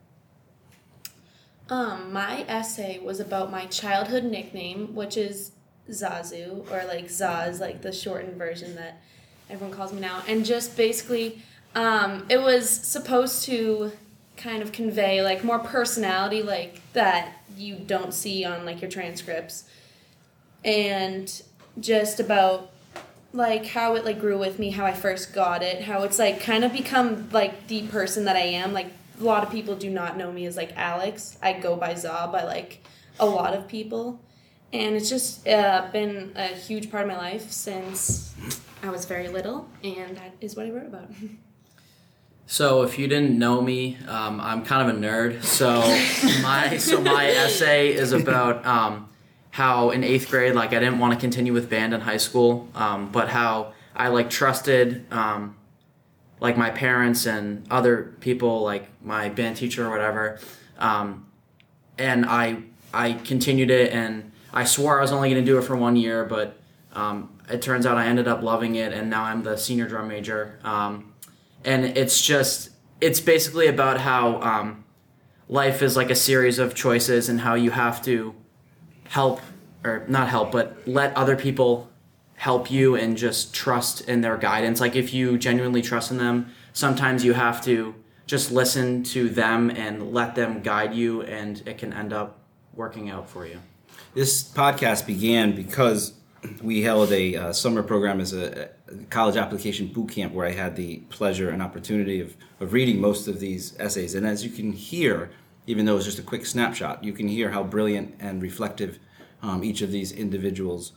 Um, 1.73 2.13
my 2.13 2.45
essay 2.47 2.99
was 2.99 3.19
about 3.19 3.49
my 3.49 3.65
childhood 3.65 4.25
nickname, 4.25 4.93
which 4.93 5.17
is 5.17 5.53
Zazu, 5.89 6.69
or 6.71 6.85
like 6.85 7.05
Zaz, 7.05 7.59
like 7.59 7.81
the 7.81 7.91
shortened 7.91 8.37
version 8.37 8.75
that 8.75 9.01
everyone 9.49 9.75
calls 9.75 9.91
me 9.91 9.99
now. 9.99 10.21
And 10.27 10.45
just 10.45 10.77
basically, 10.77 11.41
um, 11.73 12.27
it 12.29 12.39
was 12.39 12.69
supposed 12.69 13.45
to 13.45 13.91
kind 14.37 14.61
of 14.61 14.71
convey 14.71 15.23
like 15.23 15.43
more 15.43 15.57
personality, 15.57 16.43
like 16.43 16.79
that 16.93 17.41
you 17.57 17.77
don't 17.77 18.13
see 18.13 18.45
on 18.45 18.67
like 18.67 18.79
your 18.79 18.91
transcripts. 18.91 19.63
And 20.63 21.41
just 21.79 22.19
about 22.19 22.69
like 23.33 23.65
how 23.65 23.95
it 23.95 24.05
like 24.05 24.19
grew 24.19 24.37
with 24.37 24.59
me, 24.59 24.69
how 24.69 24.85
I 24.85 24.93
first 24.93 25.33
got 25.33 25.63
it, 25.63 25.81
how 25.81 26.03
it's 26.03 26.19
like 26.19 26.39
kind 26.39 26.63
of 26.63 26.71
become 26.71 27.29
like 27.31 27.65
the 27.65 27.87
person 27.87 28.25
that 28.25 28.35
I 28.35 28.41
am, 28.41 28.73
like 28.73 28.91
a 29.19 29.23
lot 29.23 29.43
of 29.43 29.51
people 29.51 29.75
do 29.75 29.89
not 29.89 30.17
know 30.17 30.31
me 30.31 30.45
as 30.45 30.57
like 30.57 30.73
Alex. 30.75 31.37
I 31.41 31.53
go 31.53 31.75
by 31.75 31.95
Za 31.95 32.29
by 32.31 32.43
like 32.43 32.83
a 33.19 33.25
lot 33.25 33.53
of 33.53 33.67
people. 33.67 34.19
And 34.71 34.95
it's 34.95 35.09
just 35.09 35.47
uh, 35.47 35.87
been 35.93 36.31
a 36.35 36.47
huge 36.47 36.89
part 36.89 37.03
of 37.03 37.09
my 37.09 37.17
life 37.17 37.51
since 37.51 38.33
I 38.81 38.89
was 38.89 39.05
very 39.05 39.27
little, 39.27 39.69
and 39.83 40.17
that 40.17 40.33
is 40.41 40.55
what 40.55 40.65
I 40.65 40.71
wrote 40.71 40.87
about. 40.87 41.09
So 42.45 42.83
if 42.83 42.99
you 42.99 43.07
didn't 43.07 43.39
know 43.39 43.61
me, 43.61 43.97
um, 44.07 44.41
I'm 44.41 44.65
kind 44.65 44.87
of 44.87 44.95
a 44.95 44.99
nerd. 44.99 45.43
So 45.43 45.79
my 46.41 46.77
so 46.77 46.99
my 47.01 47.27
essay 47.27 47.93
is 47.93 48.11
about 48.11 48.65
um, 48.65 49.09
how 49.51 49.91
in 49.91 50.03
eighth 50.03 50.29
grade, 50.29 50.53
like 50.53 50.73
I 50.73 50.79
didn't 50.79 50.99
want 50.99 51.13
to 51.13 51.19
continue 51.19 51.53
with 51.53 51.69
band 51.69 51.93
in 51.93 52.01
high 52.01 52.17
school, 52.17 52.67
um, 52.75 53.11
but 53.11 53.29
how 53.29 53.73
I 53.95 54.09
like 54.09 54.29
trusted 54.29 55.05
um, 55.11 55.55
like 56.43 56.57
my 56.57 56.69
parents 56.69 57.25
and 57.25 57.65
other 57.71 58.13
people, 58.19 58.61
like 58.61 58.89
my 59.01 59.29
band 59.29 59.55
teacher 59.55 59.87
or 59.87 59.89
whatever, 59.89 60.39
um, 60.77 61.25
and 61.97 62.25
I 62.25 62.63
I 62.93 63.13
continued 63.13 63.71
it, 63.71 63.93
and 63.93 64.31
I 64.53 64.65
swore 64.65 64.99
I 64.99 65.01
was 65.01 65.13
only 65.13 65.29
going 65.29 65.43
to 65.43 65.49
do 65.49 65.57
it 65.57 65.63
for 65.63 65.77
one 65.77 65.95
year, 65.95 66.25
but 66.25 66.57
um, 66.91 67.29
it 67.49 67.61
turns 67.61 67.85
out 67.85 67.97
I 67.97 68.07
ended 68.07 68.27
up 68.27 68.43
loving 68.43 68.75
it, 68.75 68.91
and 68.91 69.09
now 69.09 69.23
I'm 69.23 69.43
the 69.43 69.55
senior 69.55 69.87
drum 69.87 70.09
major. 70.09 70.59
Um, 70.65 71.13
and 71.63 71.85
it's 71.85 72.21
just 72.21 72.71
it's 72.99 73.21
basically 73.21 73.67
about 73.67 74.01
how 74.01 74.41
um, 74.41 74.83
life 75.47 75.81
is 75.81 75.95
like 75.95 76.09
a 76.09 76.15
series 76.15 76.59
of 76.59 76.75
choices, 76.75 77.29
and 77.29 77.39
how 77.39 77.55
you 77.55 77.71
have 77.71 78.03
to 78.03 78.35
help 79.07 79.39
or 79.85 80.03
not 80.09 80.27
help, 80.27 80.51
but 80.51 80.85
let 80.85 81.15
other 81.15 81.37
people 81.37 81.89
help 82.43 82.69
you 82.69 82.93
and 82.93 83.15
just 83.15 83.53
trust 83.53 84.01
in 84.01 84.19
their 84.19 84.35
guidance. 84.35 84.81
Like 84.81 84.97
if 84.97 85.13
you 85.13 85.37
genuinely 85.37 85.81
trust 85.81 86.11
in 86.11 86.17
them, 86.17 86.51
sometimes 86.73 87.23
you 87.23 87.31
have 87.31 87.63
to 87.63 87.95
just 88.25 88.51
listen 88.51 89.01
to 89.15 89.29
them 89.29 89.69
and 89.69 90.11
let 90.11 90.35
them 90.35 90.61
guide 90.61 90.93
you, 90.93 91.21
and 91.21 91.63
it 91.65 91.77
can 91.77 91.93
end 91.93 92.11
up 92.11 92.39
working 92.73 93.09
out 93.09 93.29
for 93.29 93.45
you. 93.45 93.59
This 94.13 94.43
podcast 94.43 95.07
began 95.07 95.55
because 95.55 96.15
we 96.61 96.81
held 96.81 97.13
a 97.13 97.33
uh, 97.37 97.53
summer 97.53 97.81
program 97.81 98.19
as 98.19 98.33
a, 98.33 98.71
college 99.09 99.37
application 99.37 99.87
boot 99.87 100.09
camp 100.11 100.33
where 100.33 100.45
I 100.45 100.51
had 100.51 100.75
the 100.75 100.97
pleasure 101.09 101.49
and 101.49 101.61
opportunity 101.61 102.19
of, 102.19 102.35
of 102.59 102.73
reading 102.73 102.99
most 102.99 103.29
of 103.29 103.39
these 103.39 103.73
essays. 103.79 104.15
And 104.15 104.27
as 104.27 104.43
you 104.43 104.51
can 104.51 104.73
hear, 104.73 105.31
even 105.65 105.85
though 105.85 105.95
it's 105.95 106.05
just 106.05 106.19
a 106.19 106.23
quick 106.23 106.45
snapshot, 106.45 107.05
you 107.05 107.13
can 107.13 107.29
hear 107.29 107.51
how 107.51 107.63
brilliant 107.63 108.15
and 108.19 108.41
reflective 108.41 108.99
um, 109.41 109.63
each 109.63 109.81
of 109.81 109.91
these 109.91 110.11
individuals 110.11 110.91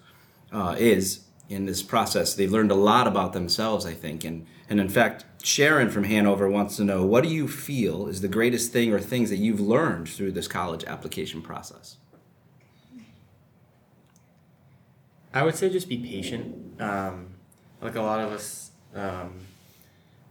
uh, 0.53 0.75
is 0.79 1.26
in 1.49 1.67
this 1.67 1.83
process. 1.83 2.35
They've 2.35 2.51
learned 2.51 2.71
a 2.71 2.77
lot 2.77 3.07
about 3.07 3.33
themselves, 3.33 3.87
I 3.87 3.95
think. 3.95 4.25
And, 4.25 4.47
and 4.69 4.81
in 4.81 4.89
fact, 4.89 5.25
Sharon 5.43 5.91
from 5.91 6.05
Hanover 6.05 6.49
wants 6.49 6.77
to 6.77 6.85
know 6.85 7.05
what 7.05 7.23
do 7.23 7.31
you 7.31 7.47
feel 7.47 8.09
is 8.09 8.21
the 8.21 8.29
greatest 8.29 8.73
thing 8.73 8.93
or 8.93 8.99
things 8.99 9.31
that 9.31 9.37
you've 9.37 9.61
learned 9.61 10.09
through 10.09 10.33
this 10.33 10.49
college 10.49 10.85
application 10.85 11.43
process? 11.43 11.97
I 15.33 15.43
would 15.43 15.55
say 15.55 15.69
just 15.69 15.89
be 15.89 15.99
patient. 15.99 16.81
Um, 16.81 17.29
like 17.81 17.95
a 17.95 18.01
lot 18.01 18.21
of 18.21 18.33
us, 18.33 18.71
um, 18.95 19.35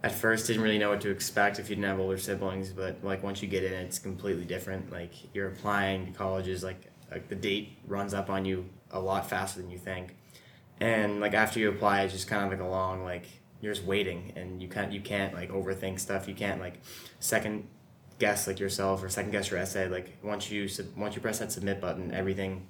at 0.02 0.12
first 0.12 0.46
didn't 0.46 0.62
really 0.62 0.78
know 0.78 0.90
what 0.90 1.00
to 1.00 1.10
expect 1.10 1.58
if 1.58 1.70
you 1.70 1.76
didn't 1.76 1.88
have 1.88 2.00
older 2.00 2.18
siblings, 2.18 2.70
but 2.70 3.02
like 3.02 3.22
once 3.22 3.40
you 3.40 3.48
get 3.48 3.64
in, 3.64 3.72
it's 3.72 3.98
completely 3.98 4.44
different. 4.44 4.92
Like 4.92 5.12
you're 5.34 5.48
applying 5.48 6.06
to 6.06 6.12
colleges, 6.12 6.62
like 6.62 6.90
like 7.10 7.28
the 7.28 7.36
date 7.36 7.78
runs 7.86 8.14
up 8.14 8.28
on 8.30 8.44
you 8.44 8.68
a 8.90 9.00
lot 9.00 9.28
faster 9.28 9.60
than 9.60 9.70
you 9.70 9.78
think, 9.78 10.16
and 10.80 11.20
like 11.20 11.34
after 11.34 11.58
you 11.58 11.68
apply, 11.68 12.02
it's 12.02 12.12
just 12.12 12.28
kind 12.28 12.44
of 12.44 12.50
like 12.50 12.66
a 12.66 12.70
long 12.70 13.04
like 13.04 13.26
you're 13.60 13.74
just 13.74 13.86
waiting, 13.86 14.32
and 14.36 14.62
you 14.62 14.68
can't 14.68 14.92
you 14.92 15.00
can't 15.00 15.34
like 15.34 15.50
overthink 15.50 16.00
stuff. 16.00 16.28
You 16.28 16.34
can't 16.34 16.60
like 16.60 16.80
second 17.20 17.68
guess 18.18 18.46
like 18.46 18.58
yourself 18.58 19.02
or 19.02 19.08
second 19.08 19.30
guess 19.30 19.50
your 19.50 19.60
essay. 19.60 19.88
Like 19.88 20.16
once 20.22 20.50
you 20.50 20.68
once 20.96 21.14
you 21.14 21.20
press 21.20 21.38
that 21.38 21.52
submit 21.52 21.80
button, 21.80 22.12
everything 22.12 22.66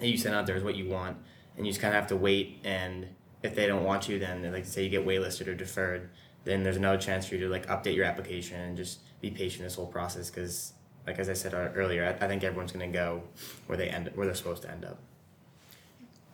that 0.00 0.08
you 0.08 0.18
send 0.18 0.34
out 0.34 0.46
there 0.46 0.56
is 0.56 0.62
what 0.62 0.76
you 0.76 0.88
want 0.88 1.16
and 1.56 1.66
you 1.66 1.72
just 1.72 1.80
kind 1.80 1.94
of 1.94 2.00
have 2.00 2.08
to 2.08 2.16
wait. 2.16 2.60
And 2.64 3.08
if 3.42 3.54
they 3.54 3.66
don't 3.66 3.84
want 3.84 4.08
you, 4.08 4.18
then 4.18 4.50
like 4.52 4.64
say 4.64 4.84
you 4.84 4.90
get 4.90 5.06
waitlisted 5.06 5.46
or 5.46 5.54
deferred, 5.54 6.10
then 6.44 6.62
there's 6.62 6.76
another 6.76 6.98
chance 6.98 7.26
for 7.26 7.34
you 7.34 7.40
to 7.42 7.48
like 7.48 7.66
update 7.66 7.96
your 7.96 8.04
application 8.04 8.60
and 8.60 8.76
just 8.76 9.00
be 9.20 9.30
patient 9.30 9.64
this 9.64 9.74
whole 9.74 9.86
process 9.86 10.30
because, 10.30 10.74
like 11.06 11.18
as 11.18 11.28
I 11.28 11.32
said 11.32 11.54
uh, 11.54 11.70
earlier, 11.74 12.04
I, 12.04 12.24
I 12.24 12.28
think 12.28 12.44
everyone's 12.44 12.72
gonna 12.72 12.88
go 12.88 13.22
where 13.66 13.78
they 13.78 13.88
end 13.88 14.10
where 14.14 14.26
they're 14.26 14.34
supposed 14.34 14.62
to 14.62 14.70
end 14.70 14.84
up. 14.84 14.98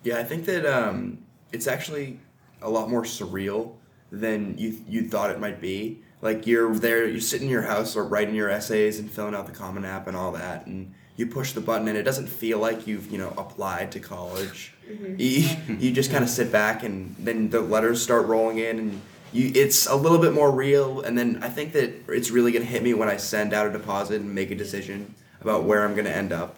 Yeah, 0.02 0.18
I 0.18 0.24
think 0.24 0.46
that 0.46 0.66
um, 0.66 1.18
it's 1.52 1.66
actually 1.66 2.18
a 2.60 2.70
lot 2.70 2.88
more 2.88 3.02
surreal 3.02 3.74
than 4.10 4.58
you 4.58 4.78
you 4.88 5.08
thought 5.08 5.30
it 5.30 5.40
might 5.40 5.60
be. 5.60 6.02
Like 6.20 6.46
you're 6.46 6.74
there, 6.74 7.08
you're 7.08 7.20
sitting 7.20 7.48
in 7.48 7.52
your 7.52 7.62
house 7.62 7.96
or 7.96 8.04
writing 8.04 8.34
your 8.34 8.48
essays 8.48 8.98
and 8.98 9.10
filling 9.10 9.34
out 9.34 9.46
the 9.46 9.52
Common 9.52 9.84
App 9.84 10.06
and 10.06 10.16
all 10.16 10.32
that, 10.32 10.66
and 10.66 10.94
you 11.16 11.26
push 11.26 11.52
the 11.52 11.60
button 11.60 11.88
and 11.88 11.96
it 11.96 12.04
doesn't 12.04 12.28
feel 12.28 12.58
like 12.58 12.86
you've 12.86 13.10
you 13.10 13.18
know 13.18 13.32
applied 13.36 13.92
to 13.92 14.00
college. 14.00 14.72
You, 15.18 15.56
you 15.78 15.92
just 15.92 16.10
kind 16.10 16.22
of 16.22 16.30
sit 16.30 16.52
back 16.52 16.82
and 16.82 17.14
then 17.18 17.50
the 17.50 17.60
letters 17.60 18.02
start 18.02 18.26
rolling 18.26 18.58
in 18.58 18.78
and 18.78 19.00
you 19.32 19.50
it's 19.54 19.86
a 19.86 19.94
little 19.96 20.18
bit 20.18 20.32
more 20.32 20.50
real. 20.50 21.00
And 21.00 21.16
then 21.16 21.42
I 21.42 21.48
think 21.48 21.72
that 21.72 21.92
it's 22.08 22.30
really 22.30 22.52
gonna 22.52 22.64
hit 22.64 22.82
me 22.82 22.94
when 22.94 23.08
I 23.08 23.16
send 23.16 23.52
out 23.52 23.66
a 23.66 23.72
deposit 23.72 24.20
and 24.20 24.34
make 24.34 24.50
a 24.50 24.54
decision 24.54 25.14
about 25.40 25.64
where 25.64 25.84
I'm 25.84 25.94
gonna 25.94 26.10
end 26.10 26.32
up. 26.32 26.56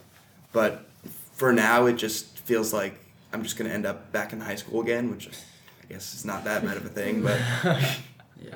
But 0.53 0.87
for 1.35 1.53
now, 1.53 1.87
it 1.87 1.95
just 1.95 2.39
feels 2.39 2.73
like 2.73 2.95
I'm 3.35 3.43
just 3.43 3.57
gonna 3.59 3.71
end 3.71 3.85
up 3.85 4.13
back 4.13 4.33
in 4.33 4.41
high 4.41 4.55
school 4.55 4.81
again, 4.81 5.11
which 5.11 5.27
I 5.29 5.87
guess 5.93 6.15
is 6.15 6.25
not 6.25 6.45
that 6.45 6.65
bad 6.65 6.77
of 6.77 6.87
a 6.87 6.89
thing, 6.89 7.23
but. 7.23 7.39
Yeah, 8.41 8.55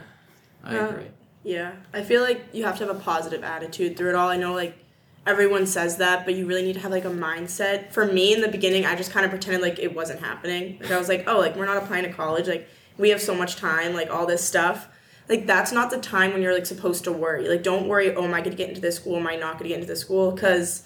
I 0.65 0.77
Uh, 0.79 0.89
agree. 0.91 1.05
Yeah, 1.45 1.73
I 1.95 2.03
feel 2.03 2.21
like 2.23 2.43
you 2.53 2.65
have 2.65 2.77
to 2.79 2.87
have 2.87 2.95
a 2.95 2.99
positive 2.99 3.43
attitude 3.43 3.97
through 3.97 4.11
it 4.11 4.15
all. 4.15 4.29
I 4.29 4.37
know 4.37 4.53
like 4.55 4.77
everyone 5.27 5.67
says 5.67 5.97
that, 5.99 6.25
but 6.25 6.35
you 6.35 6.47
really 6.47 6.63
need 6.63 6.75
to 6.75 6.81
have 6.81 6.91
like 6.91 7.05
a 7.05 7.11
mindset. 7.11 7.93
For 7.93 8.07
me 8.07 8.35
in 8.35 8.41
the 8.41 8.49
beginning, 8.49 8.85
I 8.87 8.95
just 8.95 9.11
kind 9.11 9.25
of 9.25 9.31
pretended 9.31 9.63
like 9.63 9.79
it 9.79 9.95
wasn't 9.95 10.21
happening. 10.21 10.79
Like 10.81 10.91
I 10.91 10.99
was 10.99 11.09
like, 11.09 11.25
"Oh, 11.27 11.39
like 11.39 11.57
we're 11.57 11.65
not 11.67 11.77
applying 11.79 12.05
to 12.05 12.13
college. 12.13 12.47
Like 12.49 12.69
we 12.99 13.09
have 13.11 13.21
so 13.23 13.35
much 13.35 13.57
time, 13.57 13.95
like 13.95 14.11
all 14.11 14.27
this 14.27 14.45
stuff." 14.45 14.89
Like 15.29 15.47
that's 15.47 15.73
not 15.73 15.91
the 15.91 15.99
time 15.99 16.33
when 16.33 16.43
you're 16.43 16.55
like 16.55 16.67
supposed 16.67 17.05
to 17.05 17.13
worry. 17.13 17.49
Like 17.49 17.63
don't 17.63 17.89
worry, 17.89 18.15
"Oh, 18.15 18.25
am 18.25 18.35
I 18.35 18.41
going 18.41 18.51
to 18.51 18.57
get 18.57 18.69
into 18.69 18.81
this 18.81 18.97
school? 18.97 19.17
Am 19.17 19.27
I 19.27 19.37
not 19.37 19.55
going 19.55 19.65
to 19.65 19.69
get 19.71 19.77
into 19.77 19.87
this 19.89 20.01
school?" 20.01 20.33
cuz 20.37 20.83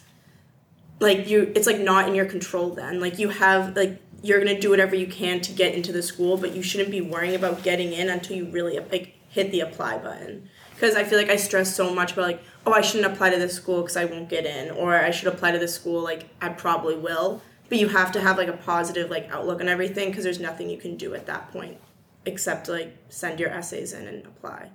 like 1.02 1.28
you 1.28 1.52
it's 1.54 1.66
like 1.66 1.80
not 1.80 2.08
in 2.08 2.14
your 2.14 2.26
control 2.26 2.70
then. 2.70 3.00
Like 3.00 3.18
you 3.18 3.28
have 3.28 3.76
like 3.76 4.00
you're 4.22 4.42
to 4.42 4.58
do 4.58 4.70
whatever 4.70 4.94
you 4.94 5.06
can 5.06 5.40
to 5.40 5.52
get 5.52 5.74
into 5.74 5.92
the 5.92 6.02
school, 6.02 6.36
but 6.36 6.54
you 6.54 6.62
shouldn't 6.62 6.90
be 6.90 7.00
worrying 7.00 7.34
about 7.34 7.62
getting 7.62 7.92
in 7.92 8.08
until 8.08 8.36
you 8.36 8.46
really 8.46 8.78
like 8.78 9.14
hit 9.28 9.50
the 9.50 9.60
apply 9.60 9.98
button 9.98 10.48
because 10.82 10.96
I 10.96 11.04
feel 11.04 11.18
like 11.18 11.30
I 11.30 11.36
stress 11.36 11.74
so 11.74 11.94
much 11.94 12.12
about 12.12 12.22
like, 12.22 12.42
oh, 12.66 12.72
I 12.72 12.80
shouldn't 12.80 13.12
apply 13.12 13.30
to 13.30 13.38
this 13.38 13.54
school 13.54 13.82
because 13.82 13.96
I 13.96 14.04
won't 14.04 14.28
get 14.28 14.46
in, 14.46 14.70
or 14.70 14.96
I 14.96 15.10
should 15.10 15.28
apply 15.28 15.52
to 15.52 15.58
this 15.58 15.74
school 15.74 16.02
like 16.02 16.28
I 16.40 16.48
probably 16.48 16.96
will. 16.96 17.42
But 17.68 17.78
you 17.78 17.88
have 17.88 18.12
to 18.12 18.20
have 18.20 18.36
like 18.36 18.48
a 18.48 18.56
positive 18.56 19.10
like 19.10 19.30
outlook 19.30 19.60
on 19.60 19.68
everything 19.68 20.08
because 20.08 20.24
there's 20.24 20.40
nothing 20.40 20.68
you 20.68 20.78
can 20.78 20.96
do 20.96 21.14
at 21.14 21.26
that 21.26 21.50
point 21.52 21.78
except 22.26 22.68
like 22.68 22.96
send 23.08 23.40
your 23.40 23.50
essays 23.50 23.92
in 23.92 24.06
and 24.06 24.26
apply. 24.26 24.70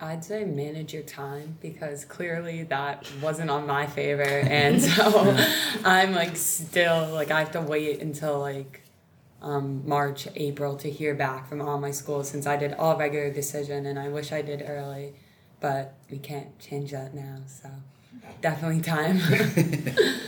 I'd 0.00 0.24
say 0.24 0.44
manage 0.44 0.94
your 0.94 1.02
time 1.02 1.58
because 1.60 2.04
clearly 2.04 2.62
that 2.64 3.06
wasn't 3.20 3.50
on 3.50 3.66
my 3.66 3.86
favor. 3.86 4.22
And 4.22 4.80
so 4.82 5.36
I'm 5.84 6.12
like 6.12 6.36
still 6.36 7.08
like 7.08 7.30
I 7.30 7.40
have 7.40 7.52
to 7.52 7.60
wait 7.60 8.00
until 8.00 8.38
like 8.40 8.82
um, 9.42 9.82
March, 9.86 10.28
April 10.36 10.76
to 10.76 10.90
hear 10.90 11.14
back 11.14 11.48
from 11.48 11.60
all 11.60 11.78
my 11.78 11.90
schools 11.90 12.28
since 12.28 12.46
I 12.46 12.56
did 12.56 12.74
all 12.74 12.96
regular 12.96 13.30
decision 13.30 13.86
and 13.86 13.98
I 13.98 14.08
wish 14.08 14.32
I 14.32 14.42
did 14.42 14.64
early, 14.66 15.14
but 15.60 15.94
we 16.10 16.18
can't 16.18 16.58
change 16.58 16.92
that 16.92 17.14
now. 17.14 17.38
So 17.46 17.70
definitely 18.40 18.80
time. 18.80 19.20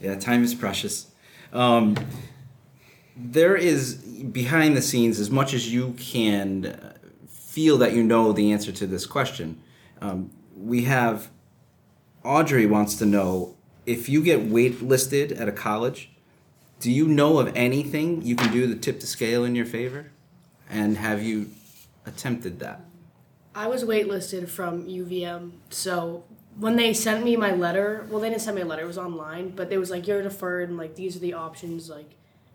Yeah, 0.00 0.14
time 0.14 0.44
is 0.44 0.54
precious. 0.54 1.10
Um, 1.52 1.96
there 3.16 3.56
is 3.56 3.94
behind 3.96 4.76
the 4.76 4.82
scenes, 4.82 5.18
as 5.18 5.30
much 5.30 5.52
as 5.54 5.72
you 5.72 5.94
can 5.98 6.87
feel 7.48 7.78
that 7.78 7.94
you 7.94 8.02
know 8.02 8.32
the 8.32 8.52
answer 8.52 8.70
to 8.70 8.86
this 8.86 9.06
question, 9.06 9.58
um, 10.02 10.30
we 10.54 10.84
have 10.84 11.30
Audrey 12.22 12.66
wants 12.66 12.96
to 12.96 13.06
know 13.06 13.56
if 13.86 14.06
you 14.06 14.22
get 14.22 14.50
waitlisted 14.50 15.40
at 15.40 15.48
a 15.48 15.52
college, 15.52 16.10
do 16.78 16.92
you 16.92 17.08
know 17.08 17.38
of 17.38 17.50
anything 17.56 18.20
you 18.20 18.36
can 18.36 18.52
do 18.52 18.66
to 18.66 18.78
tip 18.78 19.00
the 19.00 19.06
scale 19.06 19.44
in 19.44 19.54
your 19.54 19.64
favor? 19.64 20.10
And 20.68 20.98
have 20.98 21.22
you 21.22 21.50
attempted 22.04 22.60
that? 22.60 22.82
I 23.54 23.66
was 23.66 23.82
waitlisted 23.82 24.48
from 24.48 24.86
UVM, 24.86 25.52
so 25.70 26.24
when 26.58 26.76
they 26.76 26.92
sent 26.92 27.24
me 27.24 27.34
my 27.34 27.52
letter, 27.52 28.06
well, 28.10 28.20
they 28.20 28.28
didn't 28.28 28.42
send 28.42 28.56
me 28.56 28.62
a 28.62 28.66
letter; 28.66 28.82
it 28.82 28.86
was 28.86 28.98
online. 28.98 29.50
But 29.50 29.70
they 29.70 29.78
was 29.78 29.90
like 29.90 30.06
you're 30.06 30.22
deferred, 30.22 30.68
and 30.68 30.76
like 30.76 30.96
these 30.96 31.16
are 31.16 31.20
the 31.20 31.32
options 31.32 31.88
like 31.88 32.10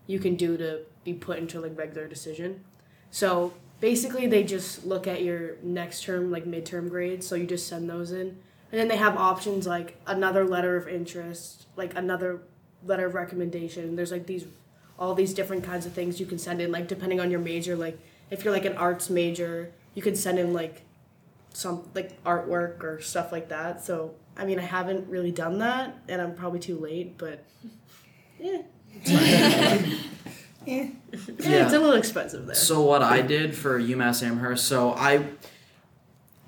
you 0.06 0.20
can 0.20 0.36
do 0.36 0.56
to 0.56 0.82
be 1.02 1.12
put 1.12 1.38
into 1.38 1.60
like 1.60 1.76
regular 1.76 2.06
decision. 2.06 2.64
So 3.10 3.52
basically, 3.80 4.26
they 4.26 4.44
just 4.44 4.84
look 4.84 5.06
at 5.06 5.22
your 5.22 5.56
next 5.62 6.04
term 6.04 6.30
like 6.30 6.44
midterm 6.44 6.88
grades. 6.88 7.26
So 7.26 7.34
you 7.34 7.46
just 7.46 7.68
send 7.68 7.88
those 7.88 8.12
in, 8.12 8.38
and 8.72 8.80
then 8.80 8.88
they 8.88 8.96
have 8.96 9.16
options 9.16 9.66
like 9.66 10.00
another 10.06 10.44
letter 10.44 10.76
of 10.76 10.88
interest, 10.88 11.66
like 11.76 11.96
another 11.96 12.42
letter 12.84 13.06
of 13.06 13.14
recommendation. 13.14 13.96
There's 13.96 14.12
like 14.12 14.26
these 14.26 14.46
all 14.98 15.14
these 15.14 15.34
different 15.34 15.64
kinds 15.64 15.86
of 15.86 15.92
things 15.92 16.20
you 16.20 16.26
can 16.26 16.38
send 16.38 16.60
in, 16.60 16.70
like 16.70 16.88
depending 16.88 17.20
on 17.20 17.30
your 17.30 17.40
major. 17.40 17.76
Like 17.76 17.98
if 18.30 18.44
you're 18.44 18.52
like 18.52 18.64
an 18.64 18.76
arts 18.76 19.10
major, 19.10 19.72
you 19.94 20.02
can 20.02 20.14
send 20.14 20.38
in 20.38 20.52
like 20.52 20.82
some 21.52 21.88
like 21.94 22.22
artwork 22.24 22.82
or 22.82 23.00
stuff 23.00 23.32
like 23.32 23.48
that. 23.48 23.84
So 23.84 24.14
I 24.36 24.44
mean, 24.44 24.58
I 24.58 24.62
haven't 24.62 25.08
really 25.08 25.30
done 25.30 25.58
that, 25.58 25.96
and 26.08 26.20
I'm 26.20 26.34
probably 26.34 26.60
too 26.60 26.78
late. 26.78 27.16
But 27.18 27.44
yeah, 28.38 28.62
yeah, 30.66 30.88
it's 31.12 31.72
a 31.72 31.78
little 31.78 31.92
expensive 31.92 32.46
there. 32.46 32.54
So 32.54 32.82
what 32.82 33.02
I 33.02 33.22
did 33.22 33.54
for 33.54 33.80
UMass 33.80 34.22
Amherst, 34.22 34.66
so 34.66 34.92
I 34.92 35.26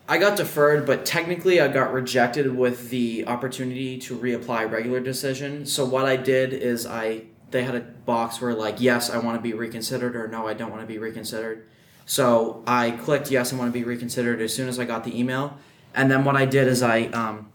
I 0.09 0.19
got 0.19 0.37
deferred, 0.37 0.87
but 0.87 1.05
technically 1.05 1.61
I 1.61 1.69
got 1.69 1.93
rejected 1.93 2.55
with 2.55 2.91
the 2.91 3.27
opportunity 3.27 3.99
to 3.99 4.17
reapply 4.17 4.71
regular 4.71 5.01
decision. 5.01 5.67
So 5.67 5.85
what 5.85 6.05
I 6.05 6.17
did 6.17 6.53
is 6.53 6.87
I 6.87 7.23
they 7.51 7.65
had 7.65 7.75
a 7.75 7.81
box 7.81 8.41
where 8.41 8.55
like 8.55 8.81
yes 8.81 9.11
I 9.11 9.19
want 9.19 9.37
to 9.37 9.43
be 9.43 9.53
reconsidered 9.53 10.15
or 10.17 10.29
no 10.29 10.47
I 10.47 10.55
don't 10.55 10.71
want 10.71 10.83
to 10.83 10.87
be 10.87 10.99
reconsidered. 10.99 11.67
So 12.05 12.63
I 12.67 12.93
clicked 12.93 13.31
yes 13.31 13.53
I 13.53 13.57
want 13.57 13.73
to 13.73 13.79
be 13.79 13.85
reconsidered 13.85 14.41
as 14.41 14.55
soon 14.55 14.69
as 14.69 14.79
I 14.79 14.85
got 14.85 15.05
the 15.05 15.19
email, 15.19 15.59
and 15.95 16.11
then 16.11 16.25
what 16.25 16.37
I 16.37 16.45
did 16.45 16.69
is 16.69 16.83
I 16.83 17.05
um, 17.07 17.51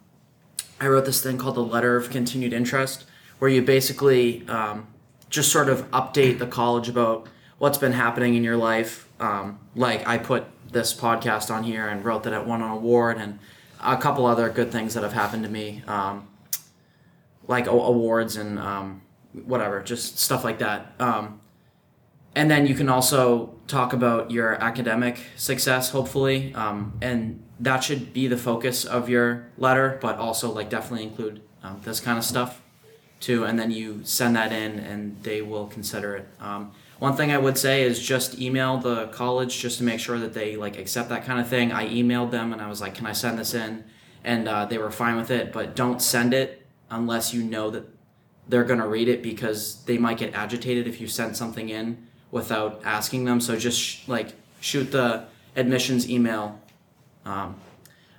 I 0.80 0.88
wrote 0.88 1.06
this 1.06 1.22
thing 1.22 1.38
called 1.38 1.56
the 1.56 1.64
letter 1.64 1.96
of 1.96 2.10
continued 2.10 2.52
interest, 2.52 3.06
where 3.40 3.50
you 3.50 3.62
basically 3.62 4.46
um, 4.50 4.88
just 5.32 5.52
sort 5.52 5.70
of 5.70 5.90
update 5.92 6.38
the 6.38 6.46
college 6.46 6.88
about 6.90 7.28
what's 7.58 7.78
been 7.78 7.94
happening 7.94 8.36
in 8.36 8.44
your 8.44 8.58
life. 8.58 9.08
Um, 9.20 9.60
like 9.76 10.08
I 10.08 10.18
put 10.18 10.46
this 10.72 10.94
podcast 10.94 11.50
on 11.50 11.64
here 11.64 11.88
and 11.88 12.06
wrote 12.06 12.24
that 12.24 12.34
it 12.34 12.46
won 12.46 12.62
an 12.62 12.70
award 12.70 13.18
and 13.18 13.40
a 13.82 13.98
couple 13.98 14.26
other 14.26 14.50
good 14.50 14.72
things 14.72 14.94
that 14.94 15.04
have 15.04 15.14
happened 15.14 15.44
to 15.44 15.50
me, 15.50 15.84
um, 15.88 16.28
like 17.48 17.68
awards 17.68 18.36
and 18.36 18.60
um, 18.60 19.02
whatever, 19.46 19.82
just 19.82 20.20
stuff 20.20 20.44
like 20.44 20.60
that. 20.60 20.94
Um, 21.00 21.40
and 22.36 22.50
then 22.52 22.68
you 22.68 22.76
can 22.76 22.90
also 22.90 23.56
talk 23.68 23.94
about 23.94 24.32
your 24.32 24.54
academic 24.56 25.20
success, 25.36 25.90
hopefully, 25.90 26.54
um, 26.56 26.98
and 27.02 27.44
that 27.60 27.84
should 27.84 28.14
be 28.14 28.28
the 28.28 28.38
focus 28.38 28.86
of 28.86 29.10
your 29.10 29.48
letter, 29.58 29.98
but 30.02 30.18
also 30.18 30.52
like 30.52 30.70
definitely 30.70 31.04
include 31.04 31.42
um, 31.64 31.80
this 31.84 32.00
kind 32.00 32.18
of 32.18 32.24
stuff 32.24 32.62
too. 33.22 33.46
And 33.46 33.58
then 33.58 33.72
you 33.72 34.02
send 34.04 34.36
that 34.36 34.52
in, 34.52 34.80
and 34.80 35.22
they 35.24 35.42
will 35.42 35.68
consider 35.68 36.16
it. 36.18 36.28
Um, 36.40 36.72
one 37.00 37.16
thing 37.16 37.32
I 37.32 37.38
would 37.40 37.58
say 37.58 37.82
is 37.82 38.00
just 38.00 38.40
email 38.40 38.78
the 38.78 39.08
college 39.08 39.60
just 39.60 39.80
to 39.80 39.84
make 39.84 40.00
sure 40.00 40.20
that 40.20 40.34
they 40.36 40.56
like 40.56 40.78
accept 40.78 41.10
that 41.10 41.26
kind 41.26 41.40
of 41.40 41.48
thing. 41.48 41.72
I 41.72 41.88
emailed 41.88 42.30
them 42.30 42.54
and 42.54 42.62
I 42.62 42.68
was 42.68 42.80
like, 42.80 42.94
"Can 42.94 43.08
I 43.08 43.14
send 43.14 43.40
this 43.40 43.56
in?" 43.56 43.84
And 44.24 44.48
uh, 44.48 44.66
they 44.66 44.78
were 44.78 44.92
fine 44.92 45.16
with 45.16 45.32
it, 45.32 45.52
but 45.52 45.76
don't 45.76 46.00
send 46.00 46.34
it 46.36 46.64
unless 46.92 47.34
you 47.34 47.42
know 47.42 47.72
that 47.72 47.86
they're 48.48 48.64
gonna 48.64 48.88
read 48.88 49.08
it 49.08 49.24
because 49.24 49.84
they 49.86 49.98
might 49.98 50.20
get 50.20 50.36
agitated 50.36 50.88
if 50.88 51.02
you 51.02 51.08
send 51.08 51.36
something 51.36 51.70
in 51.70 52.06
without 52.30 52.82
asking 52.86 53.26
them. 53.26 53.42
So 53.42 53.58
just 53.58 53.80
sh- 53.80 54.08
like 54.08 54.34
shoot 54.60 54.92
the 54.92 55.26
admissions 55.56 56.08
email 56.08 56.60
um, 57.26 57.56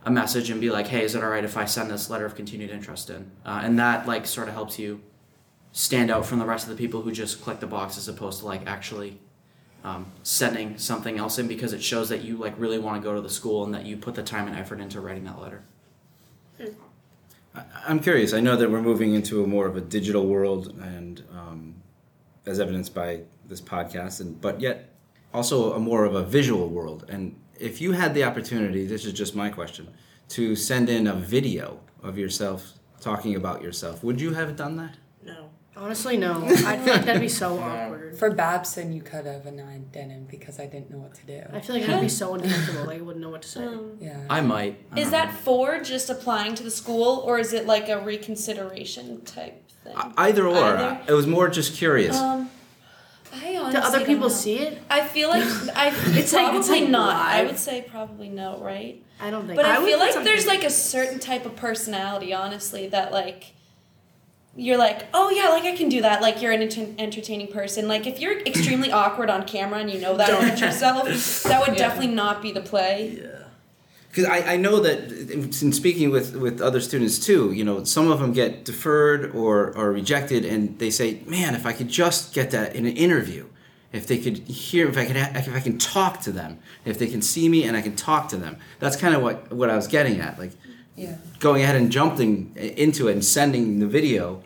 a 0.05 0.11
message 0.11 0.51
and 0.51 0.61
be 0.61 0.71
like, 0.71 0.89
"Hey, 0.89 1.05
is 1.05 1.15
it 1.15 1.23
all 1.23 1.31
right 1.31 1.45
if 1.45 1.57
I 1.57 1.65
send 1.65 1.91
this 1.91 2.11
letter 2.11 2.27
of 2.27 2.35
continued 2.35 2.71
interest 2.71 3.11
in?" 3.11 3.31
Uh, 3.45 3.61
and 3.63 3.79
that 3.79 4.07
like 4.07 4.27
sort 4.27 4.49
of 4.49 4.55
helps 4.55 4.79
you 4.79 5.01
stand 5.73 6.11
out 6.11 6.27
from 6.27 6.39
the 6.39 6.45
rest 6.45 6.65
of 6.69 6.71
the 6.71 6.77
people 6.77 7.03
who 7.03 7.13
just 7.13 7.41
click 7.43 7.61
the 7.61 7.67
box 7.67 7.97
as 7.97 8.07
opposed 8.09 8.41
to 8.41 8.47
like 8.47 8.67
actually 8.67 9.19
um, 9.85 10.07
sending 10.23 10.77
something 10.79 11.19
else 11.19 11.39
in 11.39 11.49
because 11.49 11.73
it 11.73 11.83
shows 11.83 12.09
that 12.09 12.23
you 12.23 12.37
like 12.37 12.55
really 12.59 12.79
want 12.79 13.01
to 13.01 13.05
go 13.09 13.15
to 13.15 13.21
the 13.21 13.31
school 13.31 13.65
and 13.65 13.75
that 13.75 13.85
you 13.87 13.97
put 13.97 14.15
the 14.15 14.23
time 14.23 14.47
and 14.47 14.57
effort 14.57 14.81
into 14.81 15.01
writing 15.01 15.25
that 15.25 15.41
letter. 15.41 15.63
I- 17.55 17.65
I'm 17.87 18.01
curious. 18.01 18.33
I 18.33 18.41
know 18.41 18.57
that 18.57 18.71
we're 18.71 18.83
moving 18.83 19.15
into 19.15 19.43
a 19.43 19.47
more 19.47 19.67
of 19.67 19.77
a 19.77 19.81
digital 19.81 20.27
world, 20.27 20.75
and 20.81 21.23
um, 21.33 21.75
as 22.47 22.61
evidenced 22.61 22.95
by 22.95 23.21
this 23.47 23.61
podcast, 23.61 24.21
and 24.21 24.41
but 24.41 24.61
yet 24.61 24.91
also 25.35 25.73
a 25.75 25.79
more 25.79 26.05
of 26.05 26.15
a 26.15 26.23
visual 26.23 26.69
world. 26.69 27.05
And 27.09 27.35
if 27.59 27.81
you 27.81 27.93
had 27.93 28.15
the 28.15 28.25
opportunity, 28.25 28.87
this 28.87 29.05
is 29.05 29.13
just 29.13 29.35
my 29.35 29.49
question, 29.51 29.89
to 30.31 30.57
send 30.57 30.89
in 30.89 31.07
a 31.07 31.15
video 31.15 31.81
of 32.03 32.19
yourself 32.19 32.73
talking 33.01 33.35
about 33.37 33.63
yourself, 33.63 34.03
would 34.05 34.21
you 34.21 34.33
have 34.35 34.57
done 34.57 34.77
that? 34.77 34.97
No. 35.25 35.51
Honestly, 35.77 36.17
no. 36.19 36.45
I 36.45 36.77
feel 36.77 36.95
like 36.95 37.05
that'd 37.07 37.21
be 37.21 37.29
so 37.29 37.59
awkward. 37.61 38.19
For 38.19 38.31
Babson, 38.31 38.93
you 38.93 39.01
could 39.03 39.25
have, 39.27 39.47
and 39.47 39.61
I 39.61 39.79
didn't 39.79 40.29
because 40.31 40.61
I 40.61 40.67
didn't 40.67 40.91
know 40.91 40.99
what 40.99 41.15
to 41.15 41.27
do. 41.27 41.43
I 41.53 41.61
feel 41.61 41.77
like 41.77 41.89
I'd 41.89 42.01
be 42.01 42.09
so 42.11 42.35
uncomfortable. 42.37 42.85
Like 42.85 42.99
I 42.99 43.01
wouldn't 43.03 43.23
know 43.25 43.31
what 43.31 43.43
to 43.43 43.49
say. 43.49 43.69
Yeah. 43.99 44.21
I 44.29 44.43
might. 44.43 44.79
I 44.93 45.01
Is 45.01 45.11
that 45.11 45.29
know. 45.33 45.39
for 45.41 45.81
just 45.81 46.11
applying 46.11 46.55
to 46.57 46.63
the 46.63 46.71
school, 46.71 47.23
or 47.27 47.39
is 47.39 47.53
it 47.55 47.67
like 47.67 47.89
a 47.89 47.99
reconsideration 48.01 49.23
type 49.25 49.67
thing? 49.85 49.95
I- 49.97 50.13
Either 50.29 50.47
or. 50.47 50.57
Either. 50.57 51.01
It 51.09 51.13
was 51.13 51.27
more 51.27 51.49
just 51.49 51.75
curious. 51.75 52.17
Um, 52.19 52.43
I 52.43 52.49
honestly 53.75 53.81
Do 53.81 53.87
other 53.87 53.99
don't 53.99 54.07
people 54.07 54.29
know. 54.29 54.35
see 54.35 54.59
it? 54.59 54.83
I 54.91 55.01
feel 55.07 55.29
like 55.29 55.43
I 55.77 55.93
It's 56.19 56.33
like- 56.33 56.43
probably 56.45 56.61
it's 56.61 56.69
like 56.69 56.89
not. 56.89 57.17
I 57.17 57.45
would 57.45 57.59
say 57.59 57.85
probably 57.89 58.29
no, 58.29 58.59
right? 58.61 59.03
I 59.21 59.31
don't 59.31 59.47
think. 59.47 59.57
But 59.57 59.67
I, 59.67 59.79
would 59.79 59.87
feel 59.89 59.99
like 59.99 60.15
there's 60.25 60.47
like 60.47 60.65
a 60.65 60.71
certain 60.71 61.19
type 61.21 61.47
of 61.47 61.55
personality, 61.57 62.35
honestly, 62.35 62.89
that 62.89 63.13
like 63.13 63.53
you're 64.57 64.77
like, 64.77 65.07
oh 65.15 65.31
yeah, 65.31 65.49
like 65.49 65.65
I 65.65 65.75
can 65.77 65.89
do 65.89 66.03
that. 66.03 66.21
Like 66.21 66.43
you're 66.43 66.53
an 66.53 66.63
enter- 66.63 66.95
entertaining 66.99 67.49
person. 67.49 67.89
Like 67.89 68.07
if 68.07 68.21
you're 68.21 68.39
extremely 68.41 68.91
awkward 69.01 69.31
on 69.31 69.45
camera 69.47 69.79
and 69.79 69.91
you 69.91 70.01
know 70.01 70.17
that 70.17 70.29
about 70.31 70.61
yourself, 70.61 71.43
that 71.45 71.67
would 71.67 71.77
definitely 71.79 72.13
not 72.15 72.43
be 72.43 72.53
the 72.53 72.61
play. 72.61 73.19
Yeah. 73.23 73.29
Because 74.09 74.27
I, 74.27 74.55
I 74.55 74.57
know 74.59 74.81
that 74.81 75.11
in 75.31 75.73
speaking 75.73 76.11
with, 76.11 76.37
with 76.37 76.61
other 76.61 76.83
students 76.83 77.19
too, 77.19 77.51
you 77.53 77.65
know, 77.65 77.83
some 77.85 78.11
of 78.11 78.21
them 78.21 78.35
get 78.35 78.63
deferred 78.67 79.35
or, 79.35 79.75
or 79.75 79.91
rejected, 79.91 80.45
and 80.45 80.79
they 80.79 80.91
say, 80.91 81.23
"Man, 81.25 81.55
if 81.55 81.65
I 81.65 81.73
could 81.73 81.89
just 81.89 82.35
get 82.35 82.51
that 82.51 82.77
in 82.77 82.85
an 82.85 82.95
interview, 82.95 83.47
if 83.93 84.07
they 84.07 84.19
could 84.19 84.39
hear, 84.49 84.89
if 84.89 84.97
I 84.97 85.05
could, 85.07 85.17
ha- 85.17 85.33
if 85.35 85.55
I 85.55 85.61
can 85.61 85.79
talk 85.79 86.21
to 86.23 86.33
them, 86.33 86.59
if 86.85 86.99
they 86.99 87.07
can 87.07 87.23
see 87.23 87.49
me 87.49 87.65
and 87.65 87.77
I 87.77 87.83
can 87.83 87.95
talk 87.97 88.29
to 88.31 88.37
them." 88.37 88.57
That's 88.79 88.97
kind 88.97 89.15
of 89.15 89.23
what 89.23 89.53
what 89.53 89.71
I 89.71 89.77
was 89.77 89.87
getting 89.87 90.21
at, 90.21 90.39
like 90.39 90.53
Yeah. 90.97 91.17
going 91.39 91.63
ahead 91.63 91.77
and 91.77 91.91
jumping 91.91 92.53
into 92.57 93.09
it 93.09 93.13
and 93.13 93.25
sending 93.25 93.79
the 93.81 93.87
video. 93.87 94.43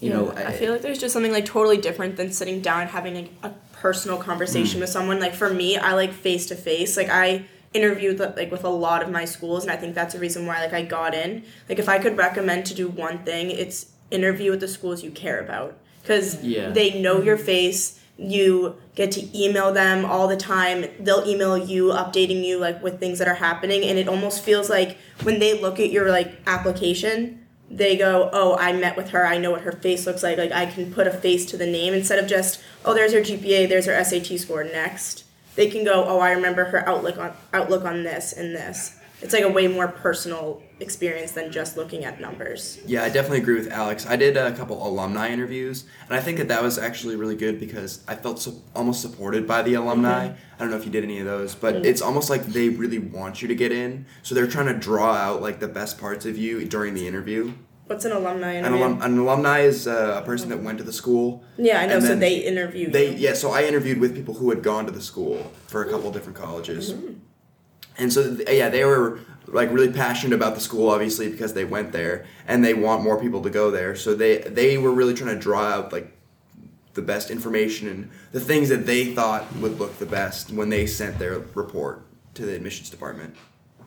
You 0.00 0.10
know, 0.10 0.30
I 0.32 0.52
feel 0.52 0.72
like 0.72 0.82
there's 0.82 0.98
just 0.98 1.14
something 1.14 1.32
like 1.32 1.46
totally 1.46 1.78
different 1.78 2.16
than 2.16 2.30
sitting 2.30 2.60
down 2.60 2.82
and 2.82 2.90
having 2.90 3.14
like 3.14 3.30
a 3.42 3.50
personal 3.72 4.18
conversation 4.18 4.78
mm. 4.78 4.82
with 4.82 4.90
someone. 4.90 5.20
Like 5.20 5.34
for 5.34 5.52
me, 5.52 5.78
I 5.78 5.94
like 5.94 6.12
face 6.12 6.46
to 6.46 6.54
face. 6.54 6.96
Like 6.98 7.08
I 7.08 7.46
interviewed 7.72 8.18
like 8.18 8.50
with 8.50 8.64
a 8.64 8.68
lot 8.68 9.02
of 9.02 9.10
my 9.10 9.24
schools, 9.24 9.64
and 9.64 9.72
I 9.72 9.76
think 9.76 9.94
that's 9.94 10.14
a 10.14 10.18
reason 10.18 10.46
why 10.46 10.60
like 10.60 10.74
I 10.74 10.82
got 10.82 11.14
in. 11.14 11.44
Like 11.68 11.78
if 11.78 11.88
I 11.88 11.98
could 11.98 12.16
recommend 12.18 12.66
to 12.66 12.74
do 12.74 12.88
one 12.88 13.18
thing, 13.24 13.50
it's 13.50 13.86
interview 14.10 14.50
with 14.50 14.60
the 14.60 14.68
schools 14.68 15.02
you 15.02 15.10
care 15.10 15.40
about 15.40 15.78
because 16.02 16.42
Yeah. 16.42 16.70
they 16.70 17.00
know 17.00 17.22
your 17.22 17.38
mm. 17.38 17.44
face. 17.44 17.98
You 18.18 18.76
get 18.94 19.12
to 19.12 19.38
email 19.38 19.72
them 19.72 20.04
all 20.04 20.26
the 20.26 20.36
time. 20.36 20.86
They'll 20.98 21.26
email 21.28 21.58
you, 21.58 21.88
updating 21.88 22.42
you 22.42 22.58
like 22.58 22.82
with 22.82 22.98
things 22.98 23.18
that 23.18 23.28
are 23.28 23.34
happening, 23.34 23.84
and 23.84 23.98
it 23.98 24.08
almost 24.08 24.42
feels 24.42 24.70
like 24.70 24.96
when 25.22 25.38
they 25.38 25.60
look 25.60 25.78
at 25.78 25.90
your 25.90 26.10
like 26.10 26.40
application, 26.46 27.46
they 27.70 27.96
go, 27.96 28.30
"Oh, 28.32 28.56
I 28.56 28.72
met 28.72 28.96
with 28.96 29.10
her. 29.10 29.26
I 29.26 29.38
know 29.38 29.50
what 29.50 29.62
her 29.62 29.72
face 29.72 30.06
looks 30.06 30.22
like. 30.22 30.38
Like 30.38 30.52
I 30.52 30.66
can 30.66 30.92
put 30.92 31.06
a 31.06 31.10
face 31.12 31.44
to 31.46 31.56
the 31.56 31.66
name 31.66 31.92
instead 31.92 32.18
of 32.18 32.28
just, 32.28 32.60
oh, 32.84 32.94
there's 32.94 33.12
her 33.12 33.20
GPA, 33.20 33.68
there's 33.68 33.86
her 33.86 34.04
SAT 34.04 34.38
score. 34.38 34.64
Next, 34.64 35.24
they 35.56 35.68
can 35.68 35.84
go, 35.84 36.04
oh, 36.06 36.20
I 36.20 36.30
remember 36.32 36.66
her 36.66 36.88
outlook 36.88 37.18
on 37.18 37.32
outlook 37.52 37.84
on 37.84 38.04
this 38.04 38.32
and 38.32 38.54
this. 38.54 38.95
It's 39.22 39.32
like 39.32 39.44
a 39.44 39.48
way 39.48 39.66
more 39.66 39.88
personal 39.88 40.62
experience 40.78 41.32
than 41.32 41.50
just 41.50 41.76
looking 41.76 42.04
at 42.04 42.20
numbers. 42.20 42.78
Yeah, 42.84 43.02
I 43.02 43.08
definitely 43.08 43.38
agree 43.38 43.54
with 43.54 43.72
Alex. 43.72 44.06
I 44.06 44.16
did 44.16 44.36
a 44.36 44.52
couple 44.52 44.86
alumni 44.86 45.28
interviews, 45.28 45.84
and 46.06 46.14
I 46.14 46.20
think 46.20 46.36
that 46.38 46.48
that 46.48 46.62
was 46.62 46.76
actually 46.78 47.16
really 47.16 47.36
good 47.36 47.58
because 47.58 48.04
I 48.06 48.14
felt 48.14 48.40
so, 48.40 48.54
almost 48.74 49.00
supported 49.00 49.46
by 49.46 49.62
the 49.62 49.74
alumni. 49.74 50.28
Mm-hmm. 50.28 50.54
I 50.56 50.58
don't 50.58 50.70
know 50.70 50.76
if 50.76 50.84
you 50.84 50.92
did 50.92 51.04
any 51.04 51.18
of 51.18 51.24
those, 51.24 51.54
but 51.54 51.76
mm-hmm. 51.76 51.84
it's 51.86 52.02
almost 52.02 52.28
like 52.28 52.44
they 52.44 52.68
really 52.68 52.98
want 52.98 53.40
you 53.40 53.48
to 53.48 53.54
get 53.54 53.72
in, 53.72 54.04
so 54.22 54.34
they're 54.34 54.46
trying 54.46 54.66
to 54.66 54.74
draw 54.78 55.12
out 55.12 55.40
like 55.40 55.60
the 55.60 55.68
best 55.68 55.98
parts 55.98 56.26
of 56.26 56.36
you 56.36 56.66
during 56.66 56.92
the 56.92 57.08
interview. 57.08 57.54
What's 57.86 58.04
an 58.04 58.12
alumni 58.12 58.54
An, 58.54 58.72
alum, 58.72 59.00
an 59.00 59.16
alumni 59.16 59.60
is 59.60 59.86
uh, 59.86 60.20
a 60.20 60.26
person 60.26 60.48
that 60.48 60.60
went 60.60 60.78
to 60.78 60.84
the 60.84 60.92
school. 60.92 61.44
yeah, 61.56 61.80
I 61.80 61.86
know. 61.86 62.00
So 62.00 62.16
they 62.16 62.38
interview 62.38 62.90
They 62.90 63.12
you. 63.12 63.16
yeah. 63.16 63.34
So 63.34 63.52
I 63.52 63.62
interviewed 63.62 63.98
with 63.98 64.14
people 64.14 64.34
who 64.34 64.50
had 64.50 64.62
gone 64.62 64.86
to 64.86 64.92
the 64.92 65.00
school 65.00 65.52
for 65.68 65.84
a 65.84 65.88
couple 65.90 66.10
different 66.10 66.36
colleges, 66.36 66.92
mm-hmm. 66.92 67.14
And 67.98 68.12
so 68.12 68.36
yeah, 68.48 68.68
they 68.68 68.84
were 68.84 69.20
like 69.48 69.70
really 69.70 69.92
passionate 69.92 70.34
about 70.34 70.54
the 70.54 70.60
school, 70.60 70.90
obviously 70.90 71.30
because 71.30 71.54
they 71.54 71.64
went 71.64 71.92
there 71.92 72.26
and 72.46 72.64
they 72.64 72.74
want 72.74 73.02
more 73.02 73.20
people 73.20 73.42
to 73.42 73.50
go 73.50 73.70
there. 73.70 73.94
So 73.94 74.14
they 74.14 74.38
they 74.38 74.78
were 74.78 74.92
really 74.92 75.14
trying 75.14 75.34
to 75.34 75.40
draw 75.40 75.62
out 75.62 75.92
like 75.92 76.12
the 76.94 77.02
best 77.02 77.30
information 77.30 77.88
and 77.88 78.10
the 78.32 78.40
things 78.40 78.68
that 78.70 78.86
they 78.86 79.14
thought 79.14 79.44
would 79.56 79.78
look 79.78 79.98
the 79.98 80.06
best 80.06 80.50
when 80.50 80.70
they 80.70 80.86
sent 80.86 81.18
their 81.18 81.38
report 81.54 82.02
to 82.34 82.44
the 82.44 82.54
admissions 82.54 82.90
department. 82.90 83.36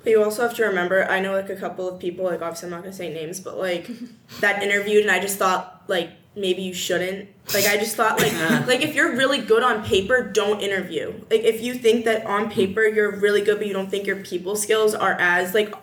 But 0.03 0.11
you 0.11 0.23
also 0.23 0.43
have 0.43 0.55
to 0.55 0.63
remember, 0.63 1.03
I 1.09 1.19
know 1.19 1.33
like 1.33 1.49
a 1.49 1.55
couple 1.55 1.87
of 1.87 1.99
people, 1.99 2.25
like 2.25 2.41
obviously 2.41 2.67
I'm 2.67 2.71
not 2.71 2.83
gonna 2.83 2.93
say 2.93 3.13
names, 3.13 3.39
but 3.39 3.57
like 3.57 3.89
that 4.39 4.63
interviewed, 4.63 5.03
and 5.03 5.11
I 5.11 5.19
just 5.19 5.37
thought 5.37 5.83
like 5.87 6.11
maybe 6.35 6.61
you 6.61 6.73
shouldn't. 6.73 7.29
Like 7.53 7.65
I 7.65 7.77
just 7.77 7.95
thought 7.95 8.19
like 8.19 8.33
like 8.67 8.81
if 8.81 8.93
you're 8.95 9.15
really 9.15 9.39
good 9.39 9.63
on 9.63 9.83
paper, 9.83 10.23
don't 10.31 10.61
interview. 10.61 11.13
Like 11.31 11.41
if 11.41 11.61
you 11.61 11.73
think 11.73 12.05
that 12.05 12.25
on 12.25 12.49
paper 12.49 12.83
you're 12.83 13.15
really 13.19 13.41
good, 13.41 13.57
but 13.57 13.67
you 13.67 13.73
don't 13.73 13.89
think 13.89 14.05
your 14.05 14.17
people 14.23 14.55
skills 14.55 14.93
are 14.93 15.13
as 15.19 15.53
like 15.53 15.73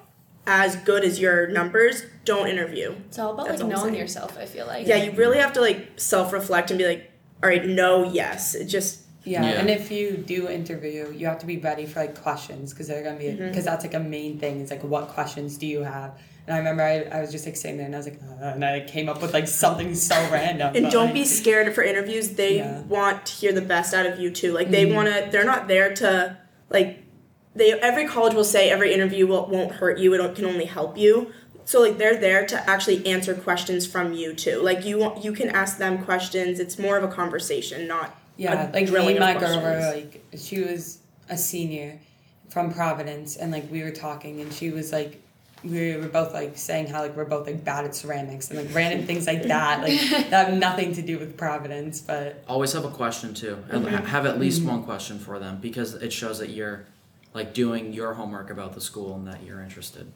as 0.46 0.76
good 0.76 1.02
as 1.04 1.18
your 1.20 1.48
numbers, 1.48 2.04
don't 2.24 2.46
interview. 2.48 2.94
It's 3.08 3.18
all 3.18 3.34
about 3.34 3.48
That's 3.48 3.62
like 3.62 3.74
all 3.74 3.80
knowing 3.82 3.96
yourself. 3.96 4.38
I 4.38 4.46
feel 4.46 4.66
like. 4.66 4.86
Yeah, 4.86 4.96
you 4.96 5.10
really 5.12 5.38
have 5.38 5.52
to 5.54 5.60
like 5.60 5.98
self 5.98 6.32
reflect 6.32 6.70
and 6.70 6.78
be 6.78 6.86
like, 6.86 7.10
all 7.42 7.48
right, 7.48 7.66
no, 7.66 8.04
yes. 8.04 8.54
It 8.54 8.66
just 8.66 9.00
Yeah, 9.24 9.42
Yeah. 9.42 9.58
and 9.58 9.68
if 9.68 9.90
you 9.90 10.16
do 10.16 10.48
interview, 10.48 11.12
you 11.12 11.26
have 11.26 11.40
to 11.40 11.46
be 11.46 11.56
ready 11.58 11.84
for 11.84 11.98
like 11.98 12.22
questions 12.22 12.72
because 12.72 12.86
they're 12.86 13.02
gonna 13.02 13.18
be 13.18 13.32
because 13.32 13.40
Mm-hmm. 13.56 13.64
that's 13.64 13.84
like 13.84 13.94
a 13.94 13.98
main 14.00 14.38
thing. 14.38 14.60
It's 14.60 14.70
like 14.70 14.84
what 14.84 15.08
questions 15.08 15.58
do 15.58 15.66
you 15.66 15.82
have? 15.82 16.16
And 16.46 16.54
I 16.54 16.58
remember 16.58 16.82
I, 16.82 17.00
I 17.18 17.20
was 17.20 17.32
just 17.32 17.44
like 17.44 17.56
sitting 17.56 17.76
there 17.76 17.86
and 17.86 17.94
I 17.94 17.98
was 17.98 18.06
like, 18.06 18.20
uh, 18.40 18.44
and 18.44 18.64
I 18.64 18.80
came 18.80 19.08
up 19.08 19.20
with 19.20 19.34
like 19.34 19.48
something 19.48 19.94
so 19.94 20.14
random. 20.32 20.76
and 20.76 20.90
don't 20.90 21.06
like, 21.06 21.14
be 21.14 21.24
scared 21.24 21.74
for 21.74 21.82
interviews 21.82 22.30
they 22.30 22.58
Yeah. 22.58 22.80
want 22.82 23.26
to 23.26 23.32
hear 23.32 23.52
the 23.52 23.62
best 23.62 23.92
out 23.94 24.06
of 24.06 24.18
you 24.20 24.30
too 24.30 24.52
like 24.52 24.70
they 24.70 24.86
Mhm. 24.86 24.94
want 24.94 25.08
to 25.08 25.28
they're 25.30 25.44
not 25.44 25.66
there 25.68 25.92
to 25.96 26.36
like 26.70 26.98
they 27.54 27.72
every 27.72 28.06
college 28.06 28.34
will 28.34 28.44
say 28.44 28.70
every 28.70 28.92
interview 28.94 29.26
will, 29.26 29.46
won't 29.46 29.72
hurt 29.72 29.98
you 29.98 30.14
it 30.14 30.34
can 30.36 30.44
only 30.44 30.66
help 30.66 30.96
you 30.96 31.32
so 31.64 31.80
like 31.80 31.98
they're 31.98 32.16
there 32.16 32.46
to 32.46 32.70
actually 32.70 33.04
answer 33.06 33.34
questions 33.34 33.86
from 33.86 34.12
you 34.12 34.32
too 34.32 34.60
like 34.62 34.84
you 34.84 34.98
want 34.98 35.24
you 35.24 35.32
can 35.32 35.48
ask 35.50 35.78
them 35.78 35.98
questions 36.04 36.60
it's 36.60 36.78
more 36.78 36.96
of 36.96 37.02
a 37.02 37.08
conversation 37.08 37.88
not 37.88 38.16
Yeah, 38.36 38.70
like 38.72 38.88
me 38.90 39.18
my 39.18 39.34
girl 39.34 39.60
like, 39.92 40.22
she 40.36 40.60
was 40.62 40.98
a 41.28 41.36
senior 41.36 41.98
from 42.48 42.72
Providence, 42.72 43.36
and 43.36 43.50
like 43.52 43.70
we 43.70 43.82
were 43.82 43.90
talking, 43.90 44.40
and 44.40 44.52
she 44.52 44.70
was 44.70 44.92
like, 44.92 45.20
we 45.64 45.96
were 45.96 46.08
both 46.08 46.32
like 46.32 46.56
saying 46.56 46.86
how 46.86 47.02
like 47.02 47.16
we're 47.16 47.24
both 47.24 47.46
like 47.46 47.64
bad 47.64 47.84
at 47.84 47.94
ceramics 47.94 48.50
and 48.50 48.58
like 48.58 48.74
random 48.74 49.06
things 49.06 49.26
like 49.26 49.42
that, 49.48 49.80
like 49.80 50.00
that 50.30 50.48
have 50.48 50.54
nothing 50.54 50.94
to 50.94 51.02
do 51.02 51.18
with 51.18 51.36
Providence, 51.36 52.00
but 52.00 52.44
Always 52.48 52.72
have 52.72 52.84
a 52.84 52.90
question 52.90 53.34
too. 53.34 53.62
and 53.70 53.88
ha- 53.88 53.96
mm-hmm. 53.96 54.06
Have 54.06 54.26
at 54.26 54.38
least 54.38 54.60
mm-hmm. 54.60 54.70
one 54.70 54.82
question 54.84 55.18
for 55.18 55.38
them 55.38 55.58
because 55.60 55.94
it 55.94 56.12
shows 56.12 56.38
that 56.38 56.50
you're 56.50 56.86
like 57.34 57.52
doing 57.52 57.92
your 57.92 58.14
homework 58.14 58.50
about 58.50 58.74
the 58.74 58.80
school 58.80 59.14
and 59.14 59.26
that 59.26 59.42
you're 59.42 59.60
interested. 59.60 60.12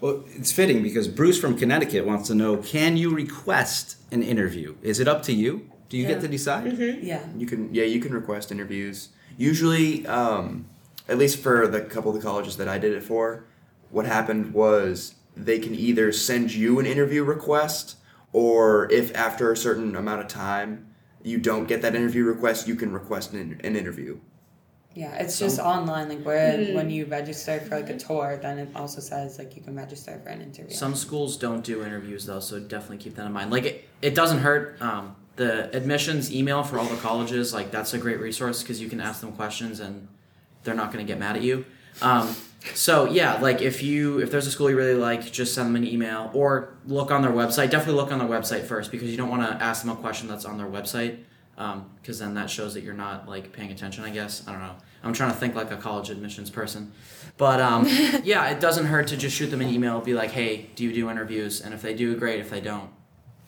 Well, 0.00 0.24
it's 0.34 0.52
fitting 0.52 0.82
because 0.82 1.08
Bruce 1.08 1.40
from 1.40 1.56
Connecticut 1.56 2.04
wants 2.04 2.28
to 2.28 2.34
know 2.34 2.56
can 2.58 2.96
you 2.96 3.10
request 3.10 3.96
an 4.10 4.22
interview? 4.22 4.76
Is 4.82 5.00
it 5.00 5.08
up 5.08 5.22
to 5.24 5.32
you? 5.32 5.70
Do 5.88 5.96
you 5.96 6.06
get 6.06 6.20
to 6.22 6.28
decide? 6.28 6.64
Mm-hmm. 6.64 7.06
yeah. 7.06 7.22
You 7.36 7.46
can 7.46 7.74
yeah, 7.74 7.84
you 7.84 8.00
can 8.00 8.12
request 8.12 8.50
interviews. 8.50 9.10
Usually, 9.36 10.06
um, 10.06 10.66
at 11.08 11.18
least 11.18 11.38
for 11.38 11.66
the 11.66 11.80
couple 11.80 12.10
of 12.10 12.16
the 12.16 12.22
colleges 12.22 12.56
that 12.56 12.68
I 12.68 12.78
did 12.78 12.92
it 12.92 13.02
for, 13.02 13.44
what 13.90 14.06
happened 14.06 14.54
was 14.54 15.14
they 15.36 15.58
can 15.58 15.74
either 15.74 16.12
send 16.12 16.54
you 16.54 16.78
an 16.78 16.86
interview 16.86 17.24
request, 17.24 17.96
or 18.32 18.90
if 18.92 19.14
after 19.16 19.52
a 19.52 19.56
certain 19.56 19.96
amount 19.96 20.20
of 20.20 20.28
time 20.28 20.86
you 21.22 21.38
don't 21.38 21.66
get 21.66 21.82
that 21.82 21.94
interview 21.94 22.24
request, 22.24 22.68
you 22.68 22.74
can 22.74 22.92
request 22.92 23.32
an, 23.32 23.60
an 23.64 23.76
interview. 23.76 24.18
Yeah, 24.94 25.16
it's 25.16 25.38
just 25.40 25.58
online. 25.58 26.08
Like 26.08 26.22
where 26.22 26.72
when 26.72 26.88
you 26.88 27.06
register 27.06 27.58
for 27.60 27.80
like 27.80 27.90
a 27.90 27.96
tour, 27.96 28.38
then 28.40 28.58
it 28.58 28.68
also 28.76 29.00
says 29.00 29.38
like 29.38 29.56
you 29.56 29.62
can 29.62 29.74
register 29.74 30.20
for 30.22 30.28
an 30.28 30.40
interview. 30.40 30.74
Some 30.74 30.94
schools 30.94 31.36
don't 31.36 31.64
do 31.64 31.82
interviews 31.84 32.26
though, 32.26 32.40
so 32.40 32.60
definitely 32.60 32.98
keep 32.98 33.16
that 33.16 33.26
in 33.26 33.32
mind. 33.32 33.50
Like 33.50 33.64
it, 33.64 33.88
it 34.02 34.14
doesn't 34.14 34.38
hurt. 34.38 34.80
Um, 34.80 35.16
the 35.36 35.74
admissions 35.76 36.32
email 36.32 36.62
for 36.62 36.78
all 36.78 36.86
the 36.86 36.96
colleges, 36.96 37.52
like 37.52 37.72
that's 37.72 37.92
a 37.92 37.98
great 37.98 38.20
resource 38.20 38.62
because 38.62 38.80
you 38.80 38.88
can 38.88 39.00
ask 39.00 39.20
them 39.20 39.32
questions 39.32 39.80
and 39.80 40.06
they're 40.62 40.74
not 40.74 40.92
going 40.92 41.04
to 41.04 41.12
get 41.12 41.18
mad 41.18 41.34
at 41.34 41.42
you. 41.42 41.64
Um, 42.02 42.34
so 42.74 43.04
yeah, 43.06 43.34
like 43.40 43.60
if 43.60 43.82
you 43.82 44.18
if 44.20 44.30
there's 44.30 44.46
a 44.46 44.50
school 44.50 44.70
you 44.70 44.76
really 44.76 44.94
like, 44.94 45.30
just 45.30 45.54
send 45.54 45.68
them 45.68 45.76
an 45.76 45.86
email 45.86 46.30
or 46.32 46.74
look 46.86 47.10
on 47.10 47.22
their 47.22 47.30
website. 47.32 47.70
Definitely 47.70 48.00
look 48.00 48.10
on 48.12 48.18
their 48.18 48.28
website 48.28 48.64
first 48.64 48.90
because 48.90 49.10
you 49.10 49.16
don't 49.16 49.28
want 49.28 49.42
to 49.42 49.62
ask 49.62 49.82
them 49.82 49.90
a 49.90 49.96
question 49.96 50.28
that's 50.28 50.44
on 50.44 50.56
their 50.56 50.66
website 50.66 51.18
because 52.00 52.18
then 52.18 52.34
that 52.34 52.50
shows 52.50 52.74
that 52.74 52.82
you're 52.82 52.94
not 52.94 53.28
like 53.28 53.52
paying 53.52 53.70
attention. 53.70 54.02
I 54.04 54.10
guess 54.10 54.46
I 54.48 54.52
don't 54.52 54.60
know. 54.62 54.74
I'm 55.02 55.12
trying 55.12 55.30
to 55.32 55.36
think 55.36 55.54
like 55.54 55.70
a 55.70 55.76
college 55.76 56.08
admissions 56.08 56.48
person, 56.48 56.90
but 57.36 57.60
um, 57.60 57.86
yeah, 58.24 58.48
it 58.48 58.60
doesn't 58.60 58.86
hurt 58.86 59.08
to 59.08 59.16
just 59.18 59.36
shoot 59.36 59.48
them 59.48 59.60
an 59.60 59.68
email. 59.68 60.00
Be 60.00 60.14
like, 60.14 60.30
hey, 60.30 60.70
do 60.74 60.84
you 60.84 60.94
do 60.94 61.10
interviews? 61.10 61.60
And 61.60 61.74
if 61.74 61.82
they 61.82 61.92
do, 61.94 62.16
great. 62.16 62.40
If 62.40 62.48
they 62.48 62.62
don't, 62.62 62.88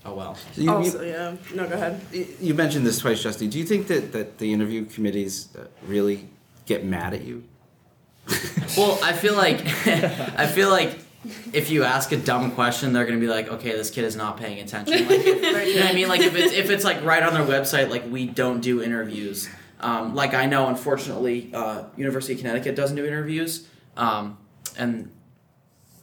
oh 0.04 0.12
well. 0.14 0.36
You, 0.54 0.64
you- 0.64 0.70
also 0.70 1.02
yeah 1.02 1.34
no 1.54 1.66
go 1.66 1.74
ahead 1.74 2.00
you 2.12 2.52
mentioned 2.52 2.84
this 2.86 2.98
twice, 2.98 3.24
Justy. 3.24 3.50
Do 3.50 3.58
you 3.58 3.64
think 3.64 3.86
that, 3.86 4.12
that 4.12 4.36
the 4.38 4.52
interview 4.52 4.84
committees 4.84 5.48
uh, 5.58 5.64
really 5.86 6.28
get 6.66 6.84
mad 6.84 7.14
at 7.14 7.22
you? 7.24 7.44
Well, 8.76 8.98
I 9.02 9.14
feel 9.14 9.34
like 9.34 9.60
I 9.86 10.46
feel 10.46 10.68
like 10.68 10.98
if 11.52 11.70
you 11.70 11.84
ask 11.84 12.12
a 12.12 12.16
dumb 12.16 12.50
question, 12.52 12.92
they're 12.92 13.06
gonna 13.06 13.18
be 13.18 13.26
like, 13.26 13.48
okay, 13.48 13.72
this 13.72 13.90
kid 13.90 14.04
is 14.04 14.16
not 14.16 14.36
paying 14.36 14.60
attention. 14.60 15.08
Like, 15.08 15.20
if, 15.20 15.26
you 15.68 15.76
know 15.76 15.80
what 15.82 15.90
I 15.90 15.94
mean? 15.94 16.08
Like 16.08 16.20
if 16.20 16.34
it's 16.34 16.52
if 16.52 16.68
it's 16.70 16.84
like 16.84 17.02
right 17.02 17.22
on 17.22 17.32
their 17.32 17.44
website, 17.44 17.88
like 17.88 18.04
we 18.10 18.26
don't 18.26 18.60
do 18.60 18.82
interviews. 18.82 19.48
Um, 19.80 20.14
like 20.14 20.34
I 20.34 20.46
know, 20.46 20.68
unfortunately, 20.68 21.50
uh, 21.54 21.84
University 21.96 22.34
of 22.34 22.40
Connecticut 22.40 22.76
doesn't 22.76 22.96
do 22.96 23.06
interviews, 23.06 23.66
um, 23.96 24.38
and 24.76 25.10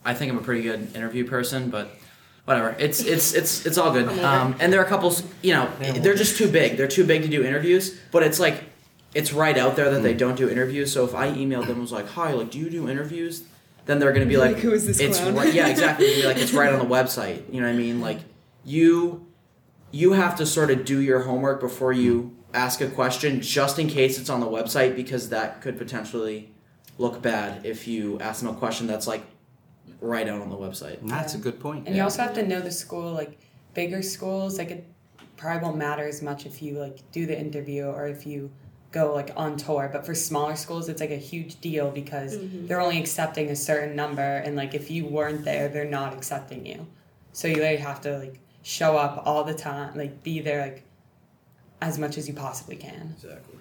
I 0.06 0.14
think 0.14 0.32
I'm 0.32 0.38
a 0.38 0.42
pretty 0.42 0.62
good 0.64 0.96
interview 0.96 1.28
person, 1.28 1.70
but 1.70 1.90
whatever. 2.46 2.76
It's 2.80 3.02
it's 3.02 3.34
it's 3.34 3.66
it's 3.66 3.78
all 3.78 3.92
good. 3.92 4.08
Um, 4.20 4.56
and 4.60 4.72
there 4.72 4.82
are 4.82 4.86
a 4.86 4.90
couple, 4.90 5.14
you 5.42 5.54
know, 5.54 5.70
they're 5.80 6.16
just 6.16 6.38
too 6.38 6.52
big. 6.52 6.78
They're 6.78 6.88
too 6.88 7.06
big 7.06 7.24
to 7.24 7.28
do 7.28 7.44
interviews, 7.44 8.00
but 8.12 8.24
it's 8.24 8.40
like 8.40 8.64
it's 9.13 9.34
right 9.34 9.58
out 9.58 9.76
there 9.76 9.89
that 9.91 10.02
they 10.02 10.13
hmm. 10.13 10.17
don't 10.17 10.36
do 10.36 10.49
interviews. 10.49 10.91
So 10.91 11.06
if 11.06 11.13
I 11.13 11.30
emailed 11.30 11.67
them 11.67 11.73
and 11.73 11.82
was 11.82 11.91
like, 11.91 12.10
"Hi, 12.10 12.34
like, 12.34 12.52
do 12.52 12.60
you 12.60 12.69
do 12.69 12.89
interviews?" 12.89 13.43
Then 13.86 13.99
they're 13.99 14.13
gonna 14.13 14.26
be 14.26 14.38
like, 14.38 14.54
Like, 14.56 14.63
who 14.63 14.71
is 14.71 14.86
this 14.86 14.99
It's 14.99 15.19
clown?" 15.19 15.36
right, 15.36 15.54
yeah, 15.54 15.67
exactly. 15.76 16.08
Be 16.08 16.26
like 16.26 16.38
it's 16.38 16.54
right 16.54 16.73
on 16.73 16.80
the 16.80 16.86
website. 16.86 17.43
You 17.54 17.62
know 17.62 17.67
what 17.67 17.73
I 17.73 17.78
mean? 17.78 18.02
Like 18.02 18.19
you 18.63 19.26
you 19.91 20.13
have 20.13 20.36
to 20.38 20.45
sort 20.45 20.71
of 20.71 20.86
do 20.86 20.99
your 21.02 21.21
homework 21.21 21.60
before 21.60 21.93
you 21.93 22.36
ask 22.54 22.82
a 22.82 22.88
question, 22.88 23.41
just 23.41 23.80
in 23.80 23.88
case 23.88 24.19
it's 24.19 24.30
on 24.30 24.39
the 24.39 24.47
website, 24.47 24.95
because 24.95 25.30
that 25.30 25.62
could 25.62 25.78
potentially 25.78 26.49
look 26.97 27.21
bad 27.21 27.65
if 27.65 27.88
you 27.88 28.19
ask 28.19 28.41
them 28.41 28.49
a 28.49 28.58
question 28.58 28.88
that's 28.88 29.08
like 29.08 29.23
right 30.02 30.28
out 30.28 30.41
on 30.41 30.49
the 30.49 30.56
website. 30.56 30.97
That's 31.04 31.34
Yeah. 31.34 31.39
a 31.39 31.43
good 31.43 31.60
point. 31.60 31.88
And 31.88 31.95
you 31.95 32.04
also 32.04 32.21
have 32.21 32.34
to 32.36 32.45
know 32.45 32.60
the 32.62 32.71
school. 32.71 33.13
Like 33.13 33.38
bigger 33.73 34.02
schools, 34.02 34.58
like 34.58 34.71
it 34.71 34.86
probably 35.38 35.63
won't 35.63 35.78
matter 35.78 36.08
as 36.08 36.21
much 36.21 36.45
if 36.45 36.62
you 36.62 36.80
like 36.80 36.99
do 37.12 37.26
the 37.26 37.38
interview 37.38 37.86
or 37.86 38.08
if 38.08 38.26
you 38.26 38.52
go 38.94 39.14
like 39.14 39.32
on 39.36 39.58
tour. 39.58 39.90
But 39.92 40.06
for 40.06 40.16
smaller 40.16 40.56
schools, 40.56 40.88
it's 40.88 41.02
like 41.02 41.12
a 41.12 41.18
huge 41.18 41.60
deal 41.60 41.92
because 41.92 42.38
they're 42.40 42.80
only 42.80 43.00
accepting 43.00 43.50
a 43.50 43.56
certain 43.56 43.96
number, 43.98 44.22
and 44.22 44.56
like 44.56 44.74
if 44.74 44.90
you 44.90 45.06
weren't 45.06 45.44
there, 45.44 45.68
they're 45.68 45.84
not 45.84 46.14
accepting 46.14 46.66
you. 46.66 46.88
So 47.34 47.50
you 47.50 47.56
really 47.56 47.78
have 47.78 48.00
to 48.02 48.20
like 48.20 48.40
show 48.62 48.96
up 48.96 49.24
all 49.26 49.44
the 49.44 49.54
time, 49.54 49.98
like 49.98 50.24
be 50.24 50.40
there 50.40 50.62
like 50.62 50.84
as 51.82 52.00
much 52.00 52.18
as 52.18 52.28
you 52.30 52.34
possibly 52.34 52.78
can. 52.78 53.14
Exactly. 53.18 53.60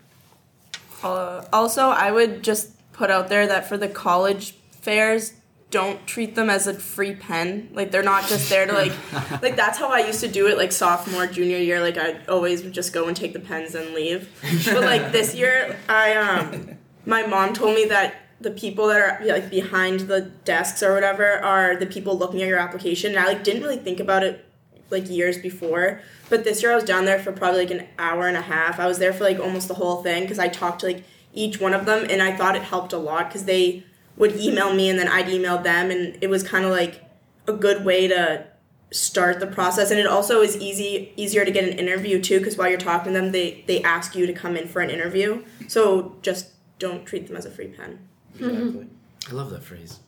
Uh, 1.03 1.45
also, 1.53 1.89
I 1.89 2.13
would 2.13 2.45
just 2.45 2.71
put 2.93 3.11
out 3.11 3.29
there 3.29 3.47
that 3.49 3.69
for 3.69 3.77
the 3.77 3.89
college 3.89 4.53
fairs, 4.71 5.33
don't 5.73 6.07
treat 6.07 6.37
them 6.37 6.49
as 6.49 6.69
a 6.69 6.75
free 6.75 7.17
pen. 7.17 7.71
Like 7.73 7.91
they're 7.91 8.05
not 8.05 8.29
just 8.29 8.49
there 8.49 8.67
to 8.67 8.73
like, 8.73 8.93
like 9.43 9.57
that's 9.57 9.79
how 9.79 9.89
I 9.89 10.07
used 10.07 10.21
to 10.21 10.29
do 10.29 10.47
it. 10.47 10.57
Like 10.57 10.71
sophomore, 10.71 11.27
junior 11.27 11.57
year, 11.57 11.81
like 11.81 11.97
I 11.97 12.25
always 12.27 12.63
would 12.63 12.73
just 12.73 12.93
go 12.93 13.09
and 13.09 13.17
take 13.17 13.33
the 13.33 13.41
pens 13.41 13.75
and 13.75 13.93
leave. 13.93 14.31
But 14.67 14.83
like 14.83 15.11
this 15.11 15.35
year, 15.35 15.77
I 15.89 16.15
um, 16.15 16.77
my 17.05 17.27
mom 17.27 17.55
told 17.55 17.75
me 17.75 17.87
that 17.87 18.15
the 18.41 18.51
people 18.51 18.89
that 18.89 19.01
are 19.01 19.27
like 19.27 19.51
behind 19.51 20.01
the 20.01 20.21
desks 20.45 20.83
or 20.83 20.93
whatever 20.95 21.27
are 21.27 21.77
the 21.77 21.87
people 21.87 22.17
looking 22.17 22.43
at 22.43 22.49
your 22.49 22.59
application. 22.59 23.13
And 23.13 23.19
I 23.19 23.27
like 23.27 23.43
didn't 23.43 23.63
really 23.63 23.79
think 23.79 23.99
about 23.99 24.23
it 24.23 24.45
like 24.91 25.09
years 25.09 25.39
before. 25.39 26.03
But 26.29 26.45
this 26.45 26.63
year 26.63 26.73
I 26.73 26.75
was 26.75 26.85
down 26.85 27.07
there 27.07 27.19
for 27.19 27.33
probably 27.33 27.61
like 27.61 27.71
an 27.71 27.87
hour 27.99 28.29
and 28.29 28.37
a 28.37 28.43
half. 28.43 28.79
I 28.79 28.87
was 28.87 28.99
there 28.99 29.13
for 29.13 29.25
like 29.25 29.41
almost 29.41 29.69
the 29.69 29.75
whole 29.75 30.03
thing 30.03 30.23
because 30.23 30.39
I 30.39 30.49
talked 30.49 30.81
to 30.81 30.87
like 30.87 31.05
each 31.33 31.61
one 31.61 31.73
of 31.73 31.87
them 31.87 32.07
and 32.11 32.23
I 32.23 32.37
thought 32.37 32.57
it 32.57 32.63
helped 32.63 32.93
a 32.93 32.99
lot 32.99 33.29
because 33.29 33.47
they 33.47 33.85
would 34.17 34.37
email 34.37 34.73
me 34.75 34.89
and 34.89 34.99
then 34.99 35.09
I'd 35.09 35.29
email 35.29 35.59
them 35.59 35.91
and 35.91 36.19
it 36.21 36.29
was 36.29 36.43
kind 36.43 36.65
of 36.65 36.71
like 36.71 37.03
a 37.47 37.53
good 37.53 37.85
way 37.85 38.09
to 38.09 38.47
start 38.91 39.41
the 39.41 39.47
process 39.47 39.91
and 39.91 39.99
it 39.99 40.07
also 40.07 40.43
is 40.43 40.57
easy 40.59 41.13
easier 41.17 41.47
to 41.47 41.51
get 41.51 41.65
an 41.65 41.79
interview 41.79 42.21
too 42.21 42.39
because 42.39 42.59
while 42.59 42.69
you're 42.69 42.79
talking 42.79 43.15
to 43.15 43.19
them 43.19 43.33
they 43.33 43.65
they 43.67 43.83
ask 43.83 44.15
you 44.15 44.27
to 44.27 44.35
come 44.35 44.55
in 44.55 44.69
for 44.69 44.83
an 44.83 44.91
interview 44.91 45.43
so 45.67 46.15
just 46.21 46.51
don't 46.79 47.07
treat 47.07 47.27
them 47.27 47.35
as 47.35 47.47
a 47.47 47.51
free 47.51 47.69
pen 47.69 47.99
Exactly. 48.39 48.87
I 49.29 49.33
love 49.33 49.51
that 49.51 49.63
phrase. 49.63 50.01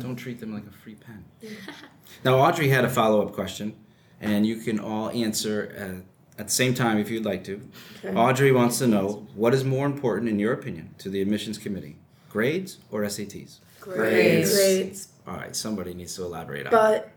Don't 0.00 0.16
treat 0.16 0.40
them 0.40 0.54
like 0.54 0.66
a 0.66 0.70
free 0.70 0.94
pen. 0.94 1.24
now, 2.24 2.38
Audrey 2.38 2.68
had 2.68 2.84
a 2.84 2.88
follow 2.88 3.22
up 3.26 3.32
question, 3.32 3.74
and 4.20 4.46
you 4.46 4.56
can 4.56 4.78
all 4.78 5.10
answer 5.10 5.74
at, 5.76 6.40
at 6.40 6.46
the 6.46 6.52
same 6.52 6.74
time 6.74 6.98
if 6.98 7.10
you'd 7.10 7.24
like 7.24 7.44
to. 7.44 7.60
Okay. 8.04 8.16
Audrey 8.16 8.52
wants 8.52 8.78
to 8.78 8.86
know 8.86 9.26
what 9.34 9.52
is 9.52 9.64
more 9.64 9.86
important, 9.86 10.28
in 10.30 10.38
your 10.38 10.52
opinion, 10.52 10.94
to 10.98 11.10
the 11.10 11.20
admissions 11.20 11.58
committee 11.58 11.98
grades 12.32 12.78
or 12.90 13.02
SATs? 13.02 13.58
Grades. 13.80 14.54
Grades. 14.54 15.08
All 15.26 15.36
right, 15.36 15.54
somebody 15.54 15.92
needs 15.92 16.16
to 16.16 16.24
elaborate 16.24 16.66
on 16.66 16.72
that. 16.72 17.12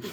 But 0.00 0.10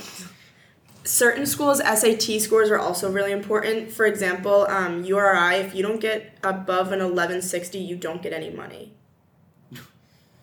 certain 1.04 1.46
schools 1.46 1.80
SAT 1.80 2.40
scores 2.40 2.70
are 2.70 2.78
also 2.78 3.12
really 3.12 3.32
important. 3.32 3.92
For 3.92 4.06
example, 4.06 4.68
um, 4.70 5.04
URI, 5.04 5.56
if 5.56 5.74
you 5.74 5.82
don't 5.82 6.00
get 6.00 6.38
above 6.44 6.88
an 6.92 7.00
1160, 7.00 7.80
you 7.80 7.96
don't 7.96 8.22
get 8.22 8.32
any 8.32 8.52
money. 8.52 8.94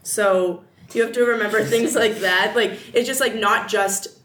So 0.03 0.65
you 0.93 1.03
have 1.03 1.13
to 1.13 1.25
remember 1.25 1.63
things 1.75 1.95
like 1.95 2.17
that. 2.19 2.55
Like 2.57 2.79
it's 2.93 3.07
just 3.07 3.21
like 3.21 3.37
not 3.37 3.69
just 3.69 4.19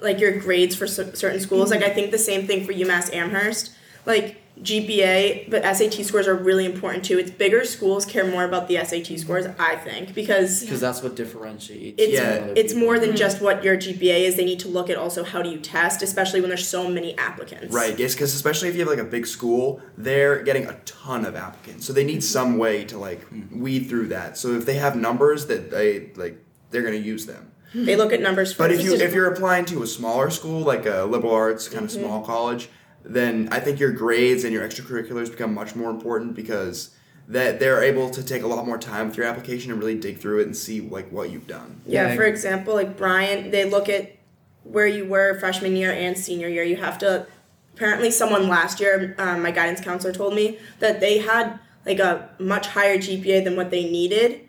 like 0.00 0.20
your 0.20 0.38
grades 0.38 0.76
for 0.76 0.86
cer- 0.86 1.16
certain 1.16 1.40
schools. 1.40 1.70
Like 1.70 1.82
I 1.82 1.88
think 1.88 2.10
the 2.10 2.18
same 2.18 2.46
thing 2.46 2.64
for 2.66 2.72
UMass 2.72 3.12
Amherst. 3.12 3.72
Like 4.04 4.42
GPA, 4.62 5.50
but 5.50 5.64
SAT 5.64 6.04
scores 6.04 6.28
are 6.28 6.34
really 6.34 6.64
important 6.64 7.04
too. 7.04 7.18
It's 7.18 7.30
bigger 7.30 7.64
schools 7.64 8.06
care 8.06 8.24
more 8.24 8.44
about 8.44 8.68
the 8.68 8.76
SAT 8.84 9.18
scores, 9.18 9.46
I 9.58 9.74
think, 9.74 10.14
because 10.14 10.60
Because 10.60 10.80
that's 10.80 11.02
what 11.02 11.16
differentiates. 11.16 12.00
it's 12.00 12.12
Yeah. 12.12 12.52
it's 12.54 12.72
people. 12.72 12.86
more 12.86 12.98
than 13.00 13.10
mm-hmm. 13.10 13.16
just 13.16 13.40
what 13.40 13.64
your 13.64 13.76
GPA 13.76 14.26
is. 14.26 14.36
They 14.36 14.44
need 14.44 14.60
to 14.60 14.68
look 14.68 14.88
at 14.88 14.96
also 14.96 15.24
how 15.24 15.42
do 15.42 15.50
you 15.50 15.58
test, 15.58 16.02
especially 16.02 16.40
when 16.40 16.50
there's 16.50 16.68
so 16.68 16.88
many 16.88 17.18
applicants. 17.18 17.74
Right, 17.74 17.98
yes, 17.98 18.14
because 18.14 18.32
especially 18.32 18.68
if 18.68 18.74
you 18.74 18.80
have 18.82 18.88
like 18.88 19.04
a 19.04 19.10
big 19.10 19.26
school, 19.26 19.80
they're 19.98 20.42
getting 20.44 20.66
a 20.66 20.74
ton 20.84 21.24
of 21.24 21.34
applicants, 21.34 21.84
so 21.84 21.92
they 21.92 22.04
need 22.04 22.18
mm-hmm. 22.18 22.20
some 22.20 22.56
way 22.56 22.84
to 22.84 22.96
like 22.96 23.22
mm-hmm. 23.30 23.60
weed 23.60 23.88
through 23.88 24.08
that. 24.08 24.38
So 24.38 24.52
if 24.52 24.66
they 24.66 24.74
have 24.74 24.94
numbers 24.94 25.46
that 25.46 25.72
they 25.72 26.12
like, 26.14 26.38
they're 26.70 26.82
gonna 26.82 26.96
use 26.96 27.26
them. 27.26 27.50
They 27.74 27.96
look 27.96 28.12
at 28.12 28.20
numbers 28.20 28.50
first. 28.50 28.58
But 28.58 28.70
if 28.70 28.84
you 28.84 28.94
if 28.94 29.12
you're 29.12 29.32
applying 29.32 29.64
to 29.66 29.82
a 29.82 29.86
smaller 29.86 30.30
school, 30.30 30.60
like 30.60 30.86
a 30.86 31.02
liberal 31.02 31.34
arts 31.34 31.68
kind 31.68 31.84
of 31.84 31.90
small 31.90 32.22
college, 32.22 32.68
then 33.04 33.48
I 33.52 33.60
think 33.60 33.78
your 33.78 33.92
grades 33.92 34.44
and 34.44 34.52
your 34.52 34.66
extracurriculars 34.66 35.30
become 35.30 35.52
much 35.54 35.76
more 35.76 35.90
important 35.90 36.34
because 36.34 36.94
that 37.28 37.58
they're 37.58 37.82
able 37.82 38.10
to 38.10 38.22
take 38.22 38.42
a 38.42 38.46
lot 38.46 38.66
more 38.66 38.78
time 38.78 39.08
with 39.08 39.16
your 39.16 39.26
application 39.26 39.70
and 39.70 39.80
really 39.80 39.94
dig 39.98 40.18
through 40.18 40.40
it 40.40 40.46
and 40.46 40.56
see 40.56 40.80
like 40.80 41.10
what 41.10 41.30
you've 41.30 41.46
done. 41.46 41.80
yeah, 41.86 42.08
Yeah. 42.08 42.16
for 42.16 42.24
example, 42.24 42.74
like 42.74 42.96
Brian, 42.96 43.50
they 43.50 43.68
look 43.68 43.88
at 43.88 44.16
where 44.62 44.86
you 44.86 45.04
were 45.04 45.38
freshman 45.38 45.76
year 45.76 45.92
and 45.92 46.16
senior 46.16 46.48
year. 46.48 46.64
You 46.64 46.76
have 46.76 46.98
to. 46.98 47.26
Apparently, 47.74 48.10
someone 48.10 48.48
last 48.48 48.78
year, 48.78 49.16
um, 49.18 49.42
my 49.42 49.50
guidance 49.50 49.80
counselor 49.80 50.12
told 50.12 50.32
me 50.34 50.58
that 50.78 51.00
they 51.00 51.18
had 51.18 51.58
like 51.84 51.98
a 51.98 52.30
much 52.38 52.68
higher 52.68 52.96
GPA 52.96 53.42
than 53.42 53.56
what 53.56 53.70
they 53.70 53.90
needed, 53.90 54.48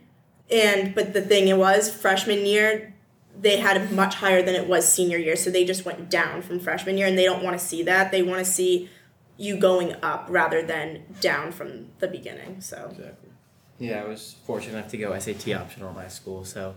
and 0.52 0.94
but 0.96 1.14
the 1.14 1.22
thing 1.22 1.48
it 1.48 1.58
was 1.58 1.94
freshman 1.94 2.46
year 2.46 2.95
they 3.40 3.58
had 3.58 3.92
much 3.92 4.16
higher 4.16 4.42
than 4.42 4.56
it 4.56 4.68
was 4.68 4.92
senior 4.92 5.18
year, 5.18 5.36
so 5.36 5.50
they 5.50 5.66
just 5.66 5.86
went 5.86 6.10
down 6.10 6.42
from 6.42 6.60
freshman 6.60 6.98
year, 6.98 7.08
and 7.08 7.18
they 7.18 7.26
don't 7.26 7.44
want 7.44 7.58
to 7.60 7.64
see 7.64 7.84
that. 7.84 8.12
They 8.12 8.24
want 8.24 8.46
to 8.46 8.50
see 8.50 8.90
you 9.38 9.58
going 9.58 9.96
up 10.02 10.28
rather 10.30 10.62
than 10.62 11.04
down 11.20 11.52
from 11.52 11.88
the 12.00 12.08
beginning. 12.08 12.62
So 12.62 12.88
Exactly. 12.92 13.30
Yeah, 13.78 14.02
I 14.04 14.08
was 14.08 14.38
fortunate 14.46 14.78
enough 14.78 14.90
to 14.92 14.98
go 14.98 15.18
SAT 15.20 15.54
optional 15.54 15.90
in 15.90 15.96
my 15.96 16.08
school, 16.08 16.46
so 16.46 16.76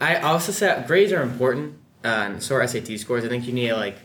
I 0.00 0.16
also 0.16 0.52
said 0.52 0.86
grades 0.86 1.12
are 1.12 1.22
important, 1.22 1.74
uh, 2.02 2.08
and 2.08 2.42
so 2.42 2.54
are 2.54 2.66
SAT 2.66 2.98
scores. 2.98 3.24
I 3.24 3.28
think 3.28 3.46
you 3.46 3.52
need 3.52 3.74
like 3.74 3.96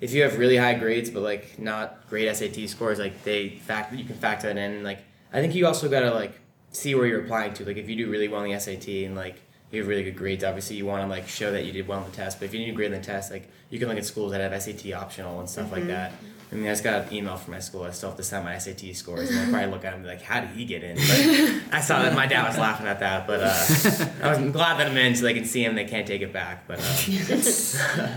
if 0.00 0.12
you 0.12 0.22
have 0.22 0.38
really 0.38 0.56
high 0.56 0.74
grades 0.74 1.10
but 1.10 1.22
like 1.22 1.58
not 1.58 2.08
great 2.08 2.34
SAT 2.34 2.68
scores, 2.68 2.98
like 2.98 3.22
they 3.22 3.50
fact 3.50 3.94
you 3.94 4.04
can 4.04 4.16
factor 4.16 4.48
that 4.48 4.56
in. 4.56 4.82
Like 4.82 4.98
I 5.32 5.40
think 5.40 5.54
you 5.54 5.66
also 5.66 5.88
gotta 5.88 6.12
like 6.12 6.40
see 6.72 6.96
where 6.96 7.06
you're 7.06 7.22
applying 7.22 7.54
to. 7.54 7.64
Like 7.64 7.76
if 7.76 7.88
you 7.88 7.94
do 7.94 8.10
really 8.10 8.26
well 8.26 8.42
in 8.42 8.50
the 8.50 8.58
SAT 8.58 8.88
and 8.88 9.14
like 9.14 9.40
you 9.76 9.82
have 9.82 9.88
really 9.88 10.02
good 10.02 10.16
grades, 10.16 10.42
obviously 10.42 10.76
you 10.76 10.86
want 10.86 11.02
to 11.02 11.08
like 11.08 11.28
show 11.28 11.52
that 11.52 11.64
you 11.64 11.72
did 11.72 11.86
well 11.86 12.00
on 12.00 12.10
the 12.10 12.16
test. 12.16 12.38
But 12.38 12.46
if 12.46 12.54
you 12.54 12.60
didn't 12.60 12.74
grade 12.74 12.90
great 12.90 12.96
in 12.96 13.00
the 13.00 13.06
test, 13.06 13.30
like 13.30 13.48
you 13.70 13.78
can 13.78 13.88
look 13.88 13.98
at 13.98 14.04
schools 14.04 14.32
that 14.32 14.40
have 14.40 14.62
SAT 14.62 14.92
optional 14.92 15.38
and 15.40 15.48
stuff 15.48 15.70
like 15.72 15.86
that. 15.86 16.12
I 16.50 16.54
mean, 16.54 16.66
I 16.66 16.70
just 16.70 16.84
got 16.84 17.06
an 17.06 17.12
email 17.12 17.36
from 17.36 17.54
my 17.54 17.58
school. 17.58 17.82
I 17.82 17.90
still 17.90 18.10
have 18.10 18.16
to 18.18 18.22
send 18.22 18.44
my 18.44 18.56
SAT 18.56 18.94
scores, 18.94 19.30
and 19.30 19.38
I 19.40 19.50
probably 19.50 19.72
look 19.72 19.84
at 19.84 19.92
them 19.92 20.04
like, 20.04 20.22
"How 20.22 20.40
did 20.40 20.50
he 20.50 20.64
get 20.64 20.84
in?" 20.84 20.94
But 20.94 21.74
I 21.74 21.80
saw 21.80 22.02
that 22.02 22.14
my 22.14 22.26
dad 22.26 22.46
was 22.46 22.56
laughing 22.56 22.86
at 22.86 23.00
that, 23.00 23.26
but 23.26 23.40
uh, 23.40 24.22
I 24.22 24.30
was 24.30 24.52
glad 24.52 24.78
that 24.78 24.86
I'm 24.86 24.96
in, 24.96 25.16
so 25.16 25.24
they 25.24 25.34
can 25.34 25.44
see 25.44 25.64
him. 25.64 25.74
They 25.74 25.86
can't 25.86 26.06
take 26.06 26.22
it 26.22 26.32
back, 26.32 26.68
but 26.68 26.78
uh, 26.80 26.82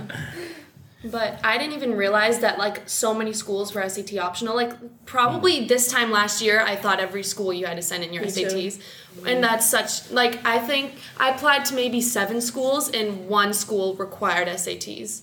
But 1.04 1.40
I 1.46 1.58
didn't 1.58 1.76
even 1.76 1.96
realize 1.96 2.40
that 2.40 2.58
like 2.58 2.88
so 2.90 3.14
many 3.14 3.32
schools 3.32 3.74
were 3.74 3.88
SAT 3.88 4.18
optional. 4.18 4.56
Like 4.56 4.74
probably 5.06 5.62
mm. 5.62 5.68
this 5.68 5.90
time 5.90 6.12
last 6.12 6.42
year, 6.42 6.60
I 6.60 6.76
thought 6.76 7.00
every 7.00 7.24
school 7.24 7.54
you 7.54 7.66
had 7.66 7.78
to 7.78 7.82
send 7.82 8.04
in 8.04 8.12
your 8.12 8.24
Me 8.24 8.32
too. 8.32 8.46
SATs, 8.46 8.82
mm. 9.18 9.32
and 9.32 9.42
that's 9.42 9.70
such 9.70 10.12
like 10.12 10.46
I 10.46 10.60
think 10.60 10.96
I 11.18 11.30
applied 11.30 11.64
to 11.66 11.76
maybe 11.76 12.02
seven 12.02 12.42
schools, 12.42 12.90
and 12.90 13.30
one 13.30 13.54
school 13.54 13.96
required 13.96 14.50
SATs. 14.50 15.22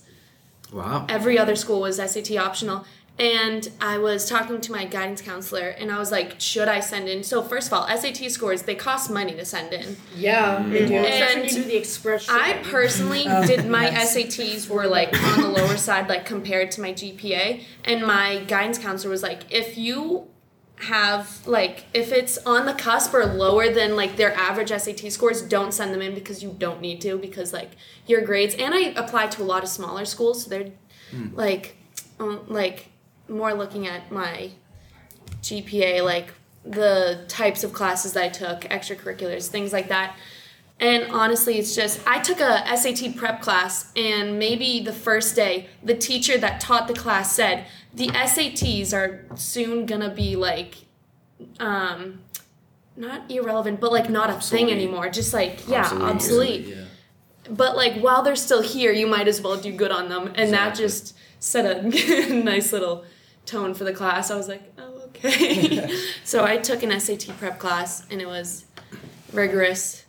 Wow. 0.73 1.07
Every 1.09 1.39
other 1.39 1.57
school 1.57 1.83
was 1.83 1.97
SAT 1.97 2.37
optional. 2.37 2.87
And 3.19 3.71
I 3.81 3.97
was 3.97 4.29
talking 4.29 4.61
to 4.61 4.73
my 4.73 4.85
guidance 4.85 5.23
counselor, 5.23 5.69
and 5.69 5.91
I 5.91 5.99
was 5.99 6.13
like, 6.13 6.39
"Should 6.39 6.69
I 6.69 6.81
send 6.81 7.09
in?" 7.09 7.23
So 7.23 7.43
first 7.43 7.69
of 7.69 7.73
all, 7.73 7.89
SAT 7.89 8.31
scores 8.31 8.63
they 8.63 8.75
cost 8.75 9.11
money 9.11 9.33
to 9.33 9.45
send 9.45 9.73
in. 9.73 9.97
Yeah, 10.15 10.63
they 10.69 10.87
do. 10.87 10.95
And 10.95 11.41
Especially 11.45 11.63
do 11.63 11.69
the 11.69 11.77
expression. 11.77 12.35
I 12.35 12.49
shipping. 12.49 12.65
personally 12.65 13.25
did 13.47 13.67
my 13.67 13.89
SATs 13.89 14.69
were 14.69 14.87
like 14.87 15.15
on 15.15 15.41
the 15.41 15.49
lower 15.49 15.79
side, 15.79 16.11
like 16.11 16.27
compared 16.27 16.71
to 16.73 16.83
my 16.83 16.93
GPA. 16.93 17.63
And 17.85 18.03
my 18.07 18.45
guidance 18.49 18.79
counselor 18.79 19.11
was 19.11 19.23
like, 19.23 19.51
if 19.51 19.79
you 19.79 20.29
have 20.81 21.47
like 21.47 21.85
if 21.95 22.13
it's 22.13 22.37
on 22.45 22.67
the 22.67 22.75
cusp 22.75 23.15
or 23.15 23.25
lower 23.25 23.73
than 23.73 23.97
like 23.97 24.17
their 24.17 24.35
average 24.35 24.69
SAT 24.69 25.11
scores, 25.11 25.41
don't 25.41 25.73
send 25.73 25.95
them 25.95 26.03
in 26.03 26.15
because 26.15 26.43
you 26.43 26.55
don't 26.59 26.83
need 26.83 27.01
to 27.01 27.17
because 27.17 27.53
like 27.55 27.71
your 28.07 28.21
grades. 28.21 28.55
And 28.57 28.75
I 28.75 28.89
applied 28.95 29.31
to 29.33 29.43
a 29.43 29.45
lot 29.45 29.63
of 29.63 29.71
smaller 29.71 30.05
schools, 30.05 30.45
so 30.45 30.51
they're 30.51 30.73
like, 31.33 31.77
um, 32.21 32.41
like 32.49 32.91
more 33.29 33.55
looking 33.55 33.87
at 33.87 34.11
my 34.11 34.51
GPA, 35.43 36.05
like 36.05 36.33
the 36.65 37.25
types 37.29 37.65
of 37.65 37.73
classes 37.73 38.13
that 38.15 38.25
I 38.25 38.29
took, 38.29 38.63
extracurriculars, 38.63 39.49
things 39.49 39.73
like 39.73 39.89
that. 39.89 40.17
And 40.79 41.11
honestly, 41.11 41.59
it's 41.59 41.75
just 41.75 42.01
I 42.07 42.21
took 42.21 42.39
a 42.41 42.77
SAT 42.77 43.17
prep 43.17 43.41
class, 43.41 43.91
and 43.97 44.39
maybe 44.39 44.81
the 44.81 44.93
first 44.93 45.35
day, 45.35 45.69
the 45.83 45.95
teacher 45.95 46.37
that 46.37 46.61
taught 46.61 46.87
the 46.87 46.95
class 46.95 47.33
said 47.33 47.67
the 47.95 48.09
SATs 48.09 48.93
are 48.93 49.25
soon 49.37 49.87
gonna 49.87 50.11
be 50.11 50.37
like, 50.37 50.75
um, 51.59 52.21
not 52.95 53.31
irrelevant, 53.31 53.81
but 53.81 53.91
like 53.91 54.11
not 54.11 54.29
a 54.29 54.35
thing 54.35 54.71
anymore. 54.71 55.09
Just 55.09 55.33
like 55.33 55.67
yeah, 55.67 55.89
obsolete. 55.93 56.67
Yeah. 56.67 56.85
But 57.49 57.75
like 57.75 57.99
while 58.01 58.23
they're 58.23 58.37
still 58.37 58.63
here, 58.63 58.93
you 58.93 59.07
might 59.07 59.29
as 59.29 59.41
well 59.41 59.57
do 59.57 59.73
good 59.73 59.91
on 59.91 60.11
them, 60.11 60.33
and 60.35 60.53
that 60.53 60.75
just 60.75 61.17
set 61.39 61.65
a 61.65 62.35
nice 62.35 62.71
little 62.71 63.05
tone 63.47 63.75
for 63.75 63.85
the 63.85 63.93
class. 63.93 64.31
I 64.31 64.37
was 64.37 64.49
like, 64.49 64.63
oh 64.79 65.03
okay. 65.09 65.89
so 66.25 66.45
I 66.45 66.59
took 66.59 66.83
an 66.83 66.99
SAT 67.01 67.29
prep 67.39 67.59
class, 67.59 68.07
and 68.11 68.21
it 68.21 68.27
was 68.27 68.65
rigorous, 69.33 70.05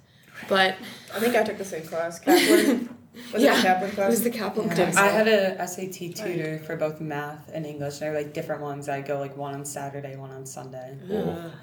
but 0.49 0.75
I 1.13 1.19
think 1.19 1.35
I 1.35 1.43
took 1.43 1.57
the 1.57 1.65
same 1.65 1.87
class. 1.87 2.19
Kaplan. 2.19 2.96
Was 3.33 3.43
yeah, 3.43 3.55
it 3.55 3.59
a 3.59 3.61
Kaplan 3.63 3.91
it 4.07 4.09
was 4.09 4.23
the 4.23 4.29
Kaplan 4.29 4.67
Yeah. 4.67 4.75
class. 4.75 4.95
I 4.95 5.07
had 5.07 5.27
a 5.27 5.67
SAT 5.67 6.13
tutor 6.13 6.59
for 6.65 6.75
both 6.75 7.01
math 7.01 7.49
and 7.53 7.65
English, 7.65 8.01
and 8.01 8.09
I 8.09 8.13
had 8.13 8.25
like 8.25 8.33
different 8.33 8.61
ones. 8.61 8.87
I 8.89 9.01
go 9.01 9.19
like 9.19 9.35
one 9.37 9.53
on 9.53 9.65
Saturday, 9.65 10.15
one 10.15 10.31
on 10.31 10.45
Sunday. 10.45 10.97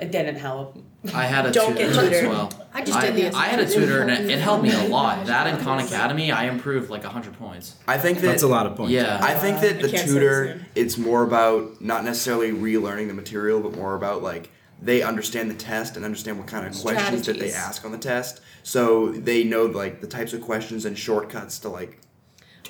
It 0.00 0.10
didn't 0.12 0.36
help. 0.36 0.78
I 1.12 1.24
had 1.24 1.46
a 1.46 1.52
Don't 1.52 1.76
tutor 1.76 1.92
get 1.92 2.12
as 2.12 2.28
well. 2.28 2.52
I 2.72 2.82
just 2.82 3.00
did 3.00 3.14
the 3.14 3.36
I 3.36 3.46
had 3.46 3.60
a 3.60 3.68
tutor 3.70 4.02
and 4.02 4.10
it, 4.10 4.30
it 4.30 4.38
helped 4.38 4.62
me 4.62 4.72
a 4.72 4.88
lot. 4.88 5.26
That 5.26 5.46
and 5.46 5.60
Khan 5.62 5.80
Academy, 5.80 6.32
I 6.32 6.44
improved 6.46 6.90
like 6.90 7.04
100 7.04 7.34
points. 7.38 7.76
I 7.86 7.98
think 7.98 8.20
that 8.20 8.26
That's 8.28 8.42
a 8.42 8.48
lot 8.48 8.66
of 8.66 8.76
points. 8.76 8.92
Yeah. 8.92 9.18
I 9.22 9.34
think 9.34 9.60
that 9.60 9.80
the 9.80 9.88
can't 9.88 10.08
say 10.08 10.14
the 10.14 10.20
tutor, 10.20 10.66
it's 10.74 10.96
more 10.98 11.22
about 11.22 11.80
not 11.80 12.04
necessarily 12.04 12.52
relearning 12.52 13.08
the 13.08 13.14
material, 13.14 13.60
but 13.60 13.76
more 13.76 13.94
about 13.94 14.22
like 14.22 14.50
they 14.82 15.02
understand 15.02 15.50
the 15.50 15.54
test 15.54 15.96
and 15.96 16.04
understand 16.04 16.38
what 16.38 16.46
kind 16.46 16.66
of 16.66 16.78
questions 16.80 17.26
that 17.26 17.38
they 17.38 17.52
ask 17.52 17.84
on 17.84 17.92
the 17.92 17.98
test, 17.98 18.40
so 18.64 19.10
they 19.10 19.44
know 19.44 19.66
like 19.66 20.00
the 20.00 20.06
types 20.06 20.32
of 20.32 20.40
questions 20.40 20.86
and 20.86 20.98
shortcuts 20.98 21.58
to 21.60 21.68
like 21.68 22.00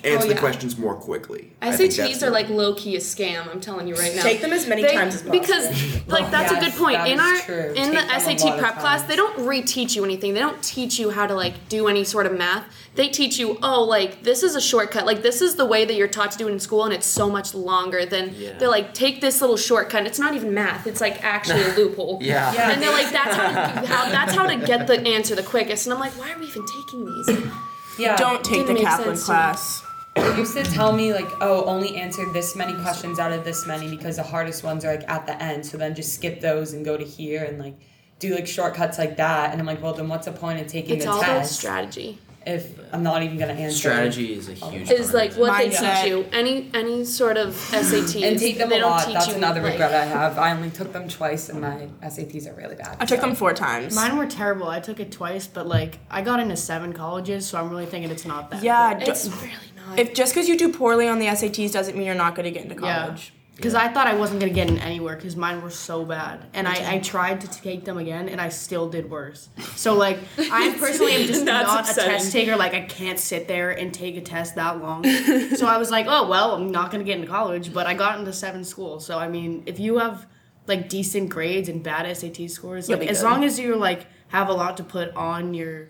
Oh, 0.05 0.09
answer 0.13 0.25
Oh, 0.25 0.29
yeah. 0.29 0.33
the 0.35 0.39
questions 0.39 0.77
more 0.77 0.95
quickly. 0.95 1.51
I 1.61 1.75
think 1.75 1.93
that's 1.93 2.13
SATs 2.21 2.23
are 2.27 2.29
like 2.29 2.49
low 2.49 2.73
key 2.75 2.95
a 2.95 2.99
scam. 2.99 3.47
I'm 3.51 3.59
telling 3.59 3.87
you 3.87 3.95
right 3.95 4.15
now. 4.15 4.21
Take 4.21 4.41
them 4.41 4.53
as 4.53 4.67
many 4.67 4.81
They- 4.83 4.93
times 4.93 5.15
as 5.15 5.21
possible. 5.23 5.39
because 5.39 6.07
like 6.07 6.29
that's 6.31 6.51
a 6.51 6.59
good 6.59 6.73
point. 6.73 6.97
that 6.97 7.07
In 7.09 7.19
our 7.19 7.37
true. 7.39 7.73
in 7.75 7.91
Take 7.91 8.07
the 8.07 8.19
SAT 8.19 8.59
prep 8.59 8.77
class, 8.79 9.03
they 9.03 9.15
don't 9.15 9.37
reteach 9.39 9.95
you 9.95 10.03
anything. 10.05 10.33
They 10.33 10.39
don't 10.39 10.61
teach 10.63 10.99
you 10.99 11.09
how 11.11 11.25
to 11.27 11.33
like 11.33 11.67
do 11.69 11.87
any 11.87 12.03
sort 12.03 12.25
of 12.25 12.37
math. 12.37 12.65
They 12.95 13.09
teach 13.09 13.37
you, 13.37 13.57
oh, 13.61 13.83
like 13.83 14.23
this 14.23 14.41
is 14.41 14.55
a 14.55 14.61
shortcut. 14.61 15.05
Like 15.05 15.21
this 15.21 15.41
is 15.41 15.55
the 15.55 15.65
way 15.65 15.83
that 15.85 15.95
you're 15.95 16.07
taught 16.07 16.31
to 16.31 16.37
do 16.37 16.47
it 16.47 16.51
in 16.53 16.59
school, 16.59 16.85
and 16.85 16.93
it's 16.93 17.05
so 17.07 17.29
much 17.29 17.53
longer 17.53 18.05
than 18.05 18.33
Yeah. 18.37 18.57
they're 18.57 18.69
like 18.69 18.93
take 18.93 19.19
this 19.21 19.41
little 19.41 19.57
shortcut. 19.57 19.99
And 19.99 20.07
it's 20.07 20.19
not 20.19 20.33
even 20.33 20.53
math. 20.53 20.87
It's 20.87 21.01
like 21.01 21.23
actually 21.23 21.63
a 21.63 21.73
loophole. 21.77 22.19
Yeah. 22.21 22.53
Yeah. 22.53 22.71
And 22.71 22.81
they're 22.81 22.91
like, 22.91 23.11
that's 23.11 23.35
how, 23.35 23.47
to, 23.81 23.87
how 23.93 24.09
that's 24.11 24.33
how 24.33 24.45
to 24.47 24.55
get 24.65 24.87
the 24.87 24.99
answer 25.07 25.35
the 25.35 25.43
quickest. 25.43 25.85
And 25.87 25.93
I'm 25.93 25.99
like, 25.99 26.13
why 26.17 26.31
are 26.31 26.39
we 26.39 26.45
even 26.45 26.65
taking 26.65 27.05
these? 27.05 27.51
Yeah. 27.99 28.15
Don't 28.17 28.43
take 28.43 28.67
Didn't 28.67 28.75
the 28.75 28.81
Kaplan 28.83 29.07
sense 29.09 29.19
to 29.21 29.25
class. 29.25 29.84
They 30.15 30.37
used 30.37 30.55
to 30.55 30.63
tell 30.63 30.93
me 30.93 31.13
like, 31.13 31.27
oh, 31.41 31.65
only 31.65 31.97
answer 31.97 32.25
this 32.31 32.55
many 32.55 32.73
questions 32.81 33.19
out 33.19 33.31
of 33.33 33.43
this 33.43 33.65
many 33.67 33.89
because 33.89 34.15
the 34.15 34.23
hardest 34.23 34.63
ones 34.63 34.85
are 34.85 34.95
like 34.95 35.09
at 35.09 35.25
the 35.27 35.41
end. 35.41 35.65
So 35.65 35.77
then 35.77 35.93
just 35.93 36.13
skip 36.13 36.39
those 36.41 36.73
and 36.73 36.85
go 36.85 36.95
to 36.97 37.03
here 37.03 37.43
and 37.43 37.59
like 37.59 37.75
do 38.19 38.33
like 38.33 38.47
shortcuts 38.47 38.97
like 38.97 39.17
that. 39.17 39.51
And 39.51 39.59
I'm 39.59 39.67
like, 39.67 39.81
well, 39.83 39.93
then 39.93 40.07
what's 40.07 40.25
the 40.25 40.31
point 40.31 40.61
of 40.61 40.67
taking 40.67 40.95
It's 40.95 41.05
the 41.05 41.11
all 41.11 41.17
about 41.19 41.39
test? 41.39 41.57
strategy. 41.59 42.17
if 42.45 42.79
I'm 42.93 43.03
not 43.03 43.23
even 43.23 43.37
gonna 43.37 43.53
answer. 43.53 43.77
Strategy 43.77 44.33
is 44.33 44.47
a 44.47 44.53
huge. 44.53 44.89
Is 44.89 45.13
like 45.13 45.31
of 45.31 45.37
it. 45.37 45.41
what 45.41 45.57
they 45.57 45.69
Mindset. 45.69 46.01
teach 46.03 46.09
you. 46.11 46.25
Any 46.31 46.69
any 46.73 47.03
sort 47.03 47.35
of 47.37 47.49
SATs. 47.71 48.23
and 48.23 48.39
take 48.39 48.57
them 48.57 48.69
they 48.69 48.77
a 48.77 48.81
don't 48.81 48.91
lot. 48.91 49.03
teach 49.05 49.15
That's 49.15 49.27
you, 49.29 49.35
another 49.35 49.61
like- 49.61 49.73
regret 49.73 49.93
I 49.93 50.05
have. 50.05 50.37
I 50.37 50.51
only 50.51 50.69
took 50.69 50.93
them 50.93 51.09
twice, 51.09 51.49
and 51.49 51.59
my 51.59 51.87
SATs 52.03 52.47
are 52.49 52.53
really 52.55 52.75
bad. 52.75 52.95
I 53.01 53.05
took 53.05 53.19
so. 53.19 53.25
them 53.27 53.35
four 53.35 53.53
times. 53.53 53.95
Mine 53.95 54.15
were 54.15 54.27
terrible. 54.27 54.69
I 54.69 54.79
took 54.79 54.99
it 55.01 55.11
twice, 55.11 55.45
but 55.47 55.67
like 55.67 55.97
I 56.09 56.21
got 56.21 56.39
into 56.39 56.55
seven 56.55 56.93
colleges, 56.93 57.45
so 57.47 57.57
I'm 57.59 57.69
really 57.69 57.85
thinking 57.87 58.11
it's 58.11 58.25
not 58.25 58.49
that. 58.51 58.63
yeah, 58.63 58.93
good. 58.93 59.05
d- 59.05 59.11
It's 59.11 59.27
really 59.27 59.51
not. 59.74 59.74
If 59.97 60.13
just 60.13 60.33
because 60.33 60.47
you 60.49 60.57
do 60.57 60.71
poorly 60.71 61.07
on 61.07 61.19
the 61.19 61.27
SATs 61.27 61.71
doesn't 61.71 61.95
mean 61.95 62.05
you're 62.05 62.15
not 62.15 62.35
going 62.35 62.45
to 62.45 62.51
get 62.51 62.63
into 62.69 62.81
Yeah. 62.81 63.03
college. 63.05 63.31
Because 63.55 63.73
I 63.73 63.87
thought 63.87 64.05
I 64.05 64.15
wasn't 64.15 64.41
gonna 64.41 64.51
get 64.51 64.69
in 64.69 64.79
anywhere 64.79 65.15
because 65.15 65.37
mine 65.37 65.61
were 65.61 65.69
so 65.69 66.03
bad, 66.03 66.45
and 66.53 66.67
I, 66.67 66.95
I 66.95 66.99
tried 66.99 67.39
to 67.39 67.47
take 67.49 67.85
them 67.85 67.97
again, 67.97 68.27
and 68.27 68.41
I 68.41 68.49
still 68.49 68.89
did 68.89 69.09
worse. 69.09 69.47
So 69.77 69.93
like 69.93 70.19
I 70.37 70.75
personally 70.77 71.13
am 71.13 71.25
just 71.25 71.45
not 71.45 71.79
upsetting. 71.79 72.03
a 72.15 72.17
test 72.17 72.33
taker. 72.33 72.57
Like 72.57 72.73
I 72.73 72.81
can't 72.81 73.17
sit 73.17 73.47
there 73.47 73.71
and 73.71 73.93
take 73.93 74.17
a 74.17 74.21
test 74.21 74.55
that 74.55 74.81
long. 74.81 75.05
so 75.55 75.67
I 75.67 75.77
was 75.77 75.89
like, 75.89 76.05
oh 76.09 76.27
well, 76.27 76.55
I'm 76.55 76.69
not 76.69 76.91
gonna 76.91 77.05
get 77.05 77.15
into 77.15 77.29
college, 77.31 77.73
but 77.73 77.87
I 77.87 77.93
got 77.93 78.19
into 78.19 78.33
seven 78.33 78.65
schools. 78.65 79.05
So 79.05 79.17
I 79.17 79.29
mean, 79.29 79.63
if 79.67 79.79
you 79.79 79.99
have 79.99 80.27
like 80.67 80.89
decent 80.89 81.29
grades 81.29 81.69
and 81.69 81.81
bad 81.81 82.13
SAT 82.17 82.51
scores, 82.51 82.89
You'll 82.89 82.99
like 82.99 83.07
as 83.07 83.23
long 83.23 83.45
as 83.45 83.57
you 83.57 83.77
like 83.77 84.05
have 84.27 84.49
a 84.49 84.53
lot 84.53 84.75
to 84.77 84.83
put 84.83 85.15
on 85.15 85.53
your 85.53 85.87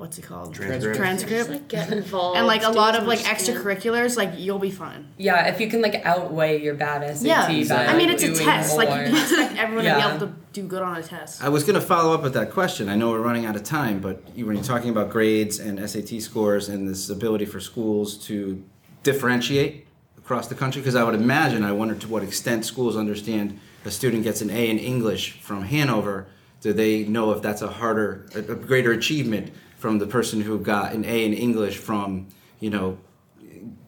what's 0.00 0.16
it 0.16 0.22
called 0.22 0.54
Transcript. 0.54 0.96
transcript. 0.96 1.50
Like 1.50 1.68
get 1.68 1.92
involved. 1.92 2.38
and 2.38 2.46
like 2.46 2.62
a 2.62 2.70
lot 2.70 2.96
of 2.96 3.06
like 3.06 3.18
much 3.18 3.28
as 3.30 3.46
you 3.46 3.52
can. 3.52 3.62
extracurriculars, 3.62 4.16
like 4.16 4.32
you'll 4.38 4.58
be 4.58 4.70
fine. 4.70 5.06
Yeah, 5.18 5.48
if 5.48 5.60
you 5.60 5.68
can 5.68 5.82
like 5.82 5.94
outweigh 6.06 6.62
your 6.62 6.74
bad 6.74 7.02
SAT 7.18 7.26
Yeah, 7.26 7.64
by 7.68 7.86
I 7.86 7.96
mean 7.96 8.08
it's 8.08 8.22
a 8.22 8.28
doing 8.28 8.38
test. 8.38 8.78
Like 8.78 8.88
you 9.06 9.12
can 9.12 9.22
expect 9.22 9.58
everyone 9.58 9.84
to 9.84 9.94
be 9.94 10.00
able 10.00 10.26
to 10.26 10.34
do 10.54 10.62
good 10.62 10.80
on 10.80 10.96
a 10.96 11.02
test. 11.02 11.44
I 11.44 11.50
was 11.50 11.64
going 11.64 11.78
to 11.78 11.86
follow 11.86 12.14
up 12.14 12.22
with 12.22 12.32
that 12.32 12.50
question. 12.50 12.88
I 12.88 12.96
know 12.96 13.10
we're 13.10 13.20
running 13.20 13.44
out 13.44 13.56
of 13.56 13.62
time, 13.62 14.00
but 14.00 14.22
you, 14.34 14.46
when 14.46 14.56
you're 14.56 14.64
talking 14.64 14.88
about 14.88 15.10
grades 15.10 15.58
and 15.58 15.78
SAT 15.88 16.22
scores 16.22 16.70
and 16.70 16.88
this 16.88 17.10
ability 17.10 17.44
for 17.44 17.60
schools 17.60 18.16
to 18.26 18.64
differentiate 19.02 19.86
across 20.16 20.48
the 20.48 20.54
country, 20.54 20.80
because 20.80 20.94
I 20.94 21.04
would 21.04 21.14
imagine, 21.14 21.62
I 21.62 21.72
wonder 21.72 21.94
to 21.94 22.08
what 22.08 22.22
extent 22.22 22.64
schools 22.64 22.96
understand 22.96 23.60
a 23.84 23.90
student 23.90 24.24
gets 24.24 24.40
an 24.40 24.48
A 24.48 24.70
in 24.70 24.78
English 24.78 25.32
from 25.40 25.62
Hanover. 25.64 26.26
Do 26.62 26.72
they 26.72 27.04
know 27.04 27.32
if 27.32 27.42
that's 27.42 27.60
a 27.62 27.68
harder, 27.68 28.26
a, 28.34 28.38
a 28.38 28.54
greater 28.54 28.92
achievement 28.92 29.52
from 29.80 29.98
the 29.98 30.06
person 30.06 30.42
who 30.42 30.58
got 30.58 30.92
an 30.92 31.04
A 31.04 31.24
in 31.24 31.32
English 31.32 31.78
from, 31.78 32.28
you 32.60 32.70
know, 32.70 32.98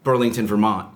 Burlington, 0.03 0.47
Vermont, 0.47 0.89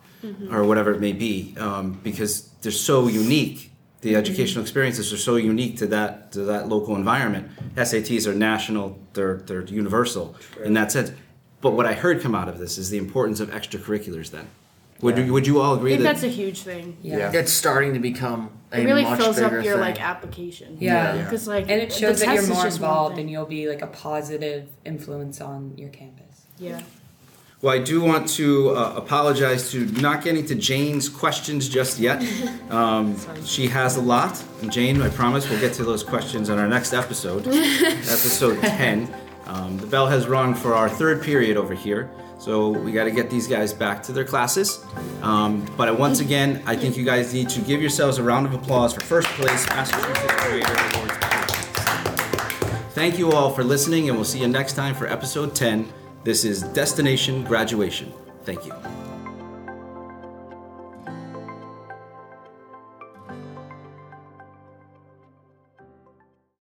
or 0.50 0.64
whatever 0.64 0.90
it 0.92 1.00
may 1.00 1.12
be, 1.12 1.54
um, 1.58 2.00
because 2.02 2.48
they're 2.62 2.72
so 2.72 3.06
unique. 3.06 3.70
The 4.00 4.16
educational 4.16 4.62
experiences 4.62 5.12
are 5.12 5.16
so 5.16 5.36
unique 5.36 5.76
to 5.78 5.86
that 5.88 6.32
to 6.32 6.44
that 6.44 6.68
local 6.68 6.96
environment. 6.96 7.50
SATs 7.76 8.26
are 8.26 8.34
national; 8.34 8.98
they're 9.12 9.36
they're 9.36 9.64
universal 9.64 10.34
in 10.64 10.72
that 10.74 10.90
sense. 10.92 11.12
But 11.60 11.72
what 11.72 11.86
I 11.86 11.92
heard 11.92 12.20
come 12.20 12.34
out 12.34 12.48
of 12.48 12.58
this 12.58 12.78
is 12.78 12.90
the 12.90 12.98
importance 12.98 13.38
of 13.40 13.50
extracurriculars. 13.50 14.30
Then, 14.30 14.48
would 15.00 15.18
you, 15.18 15.32
would 15.32 15.46
you 15.46 15.60
all 15.60 15.74
I 15.74 15.76
agree 15.78 15.90
think 15.92 16.02
that 16.02 16.12
that's 16.14 16.22
a 16.24 16.28
huge 16.28 16.62
thing. 16.62 16.96
yeah. 17.02 17.30
It's 17.32 17.52
starting 17.52 17.94
to 17.94 18.00
become 18.00 18.50
a 18.72 18.80
It 18.80 18.84
really 18.84 19.02
much 19.04 19.18
fills 19.20 19.38
up 19.38 19.50
bigger 19.50 19.62
your 19.62 19.74
thing. 19.74 19.80
like 19.80 20.00
application. 20.02 20.76
Yeah. 20.80 21.14
Yeah. 21.14 21.22
Because 21.24 21.46
like 21.48 21.64
And 21.68 21.80
it 21.82 21.90
the 21.90 21.94
shows 21.94 22.20
that 22.20 22.26
test 22.26 22.34
you're 22.34 22.42
is 22.44 22.48
more 22.48 22.64
just 22.64 22.80
one 22.80 22.88
involved 22.90 23.14
thing. 23.16 23.22
and 23.24 23.30
you'll 23.30 23.46
be 23.46 23.68
like 23.68 23.82
a 23.82 23.86
positive 23.88 24.68
influence 24.84 25.40
on 25.40 25.74
your 25.76 25.88
campus. 25.90 26.46
Yeah. 26.58 26.80
Well, 27.62 27.74
I 27.74 27.78
do 27.78 28.02
want 28.02 28.28
to 28.30 28.70
uh, 28.76 28.94
apologize 28.96 29.70
to 29.70 29.86
not 30.00 30.22
getting 30.22 30.44
to 30.46 30.54
Jane's 30.54 31.08
questions 31.08 31.68
just 31.68 31.98
yet. 31.98 32.22
Um, 32.70 33.16
she 33.44 33.68
has 33.68 33.96
a 33.96 34.00
lot. 34.02 34.42
And 34.60 34.70
Jane, 34.72 35.00
I 35.00 35.08
promise 35.08 35.48
we'll 35.48 35.60
get 35.60 35.72
to 35.74 35.84
those 35.84 36.02
questions 36.02 36.50
on 36.50 36.58
our 36.58 36.66
next 36.68 36.92
episode, 36.92 37.46
episode 37.48 38.60
10. 38.60 39.08
Um, 39.46 39.78
the 39.78 39.86
bell 39.86 40.08
has 40.08 40.26
rung 40.26 40.52
for 40.54 40.74
our 40.74 40.88
third 40.88 41.22
period 41.22 41.56
over 41.56 41.72
here, 41.74 42.10
so 42.38 42.68
we 42.70 42.92
got 42.92 43.04
to 43.04 43.10
get 43.10 43.30
these 43.30 43.48
guys 43.48 43.72
back 43.72 44.02
to 44.04 44.12
their 44.12 44.24
classes. 44.24 44.84
Um, 45.22 45.66
but 45.76 45.98
once 45.98 46.20
again, 46.20 46.62
I 46.66 46.76
think 46.76 46.96
you 46.96 47.04
guys 47.04 47.32
need 47.32 47.48
to 47.50 47.60
give 47.60 47.80
yourselves 47.80 48.18
a 48.18 48.22
round 48.22 48.46
of 48.46 48.54
applause 48.54 48.92
for 48.92 49.00
first 49.00 49.28
place. 49.28 49.64
Thank 52.94 53.18
you 53.18 53.32
all 53.32 53.50
for 53.50 53.62
listening, 53.62 54.08
and 54.08 54.16
we'll 54.16 54.24
see 54.24 54.40
you 54.40 54.48
next 54.48 54.72
time 54.72 54.94
for 54.94 55.06
episode 55.06 55.54
10. 55.54 55.92
This 56.24 56.44
is 56.44 56.62
Destination 56.62 57.44
Graduation. 57.44 58.12
Thank 58.44 58.66
you. 58.66 58.95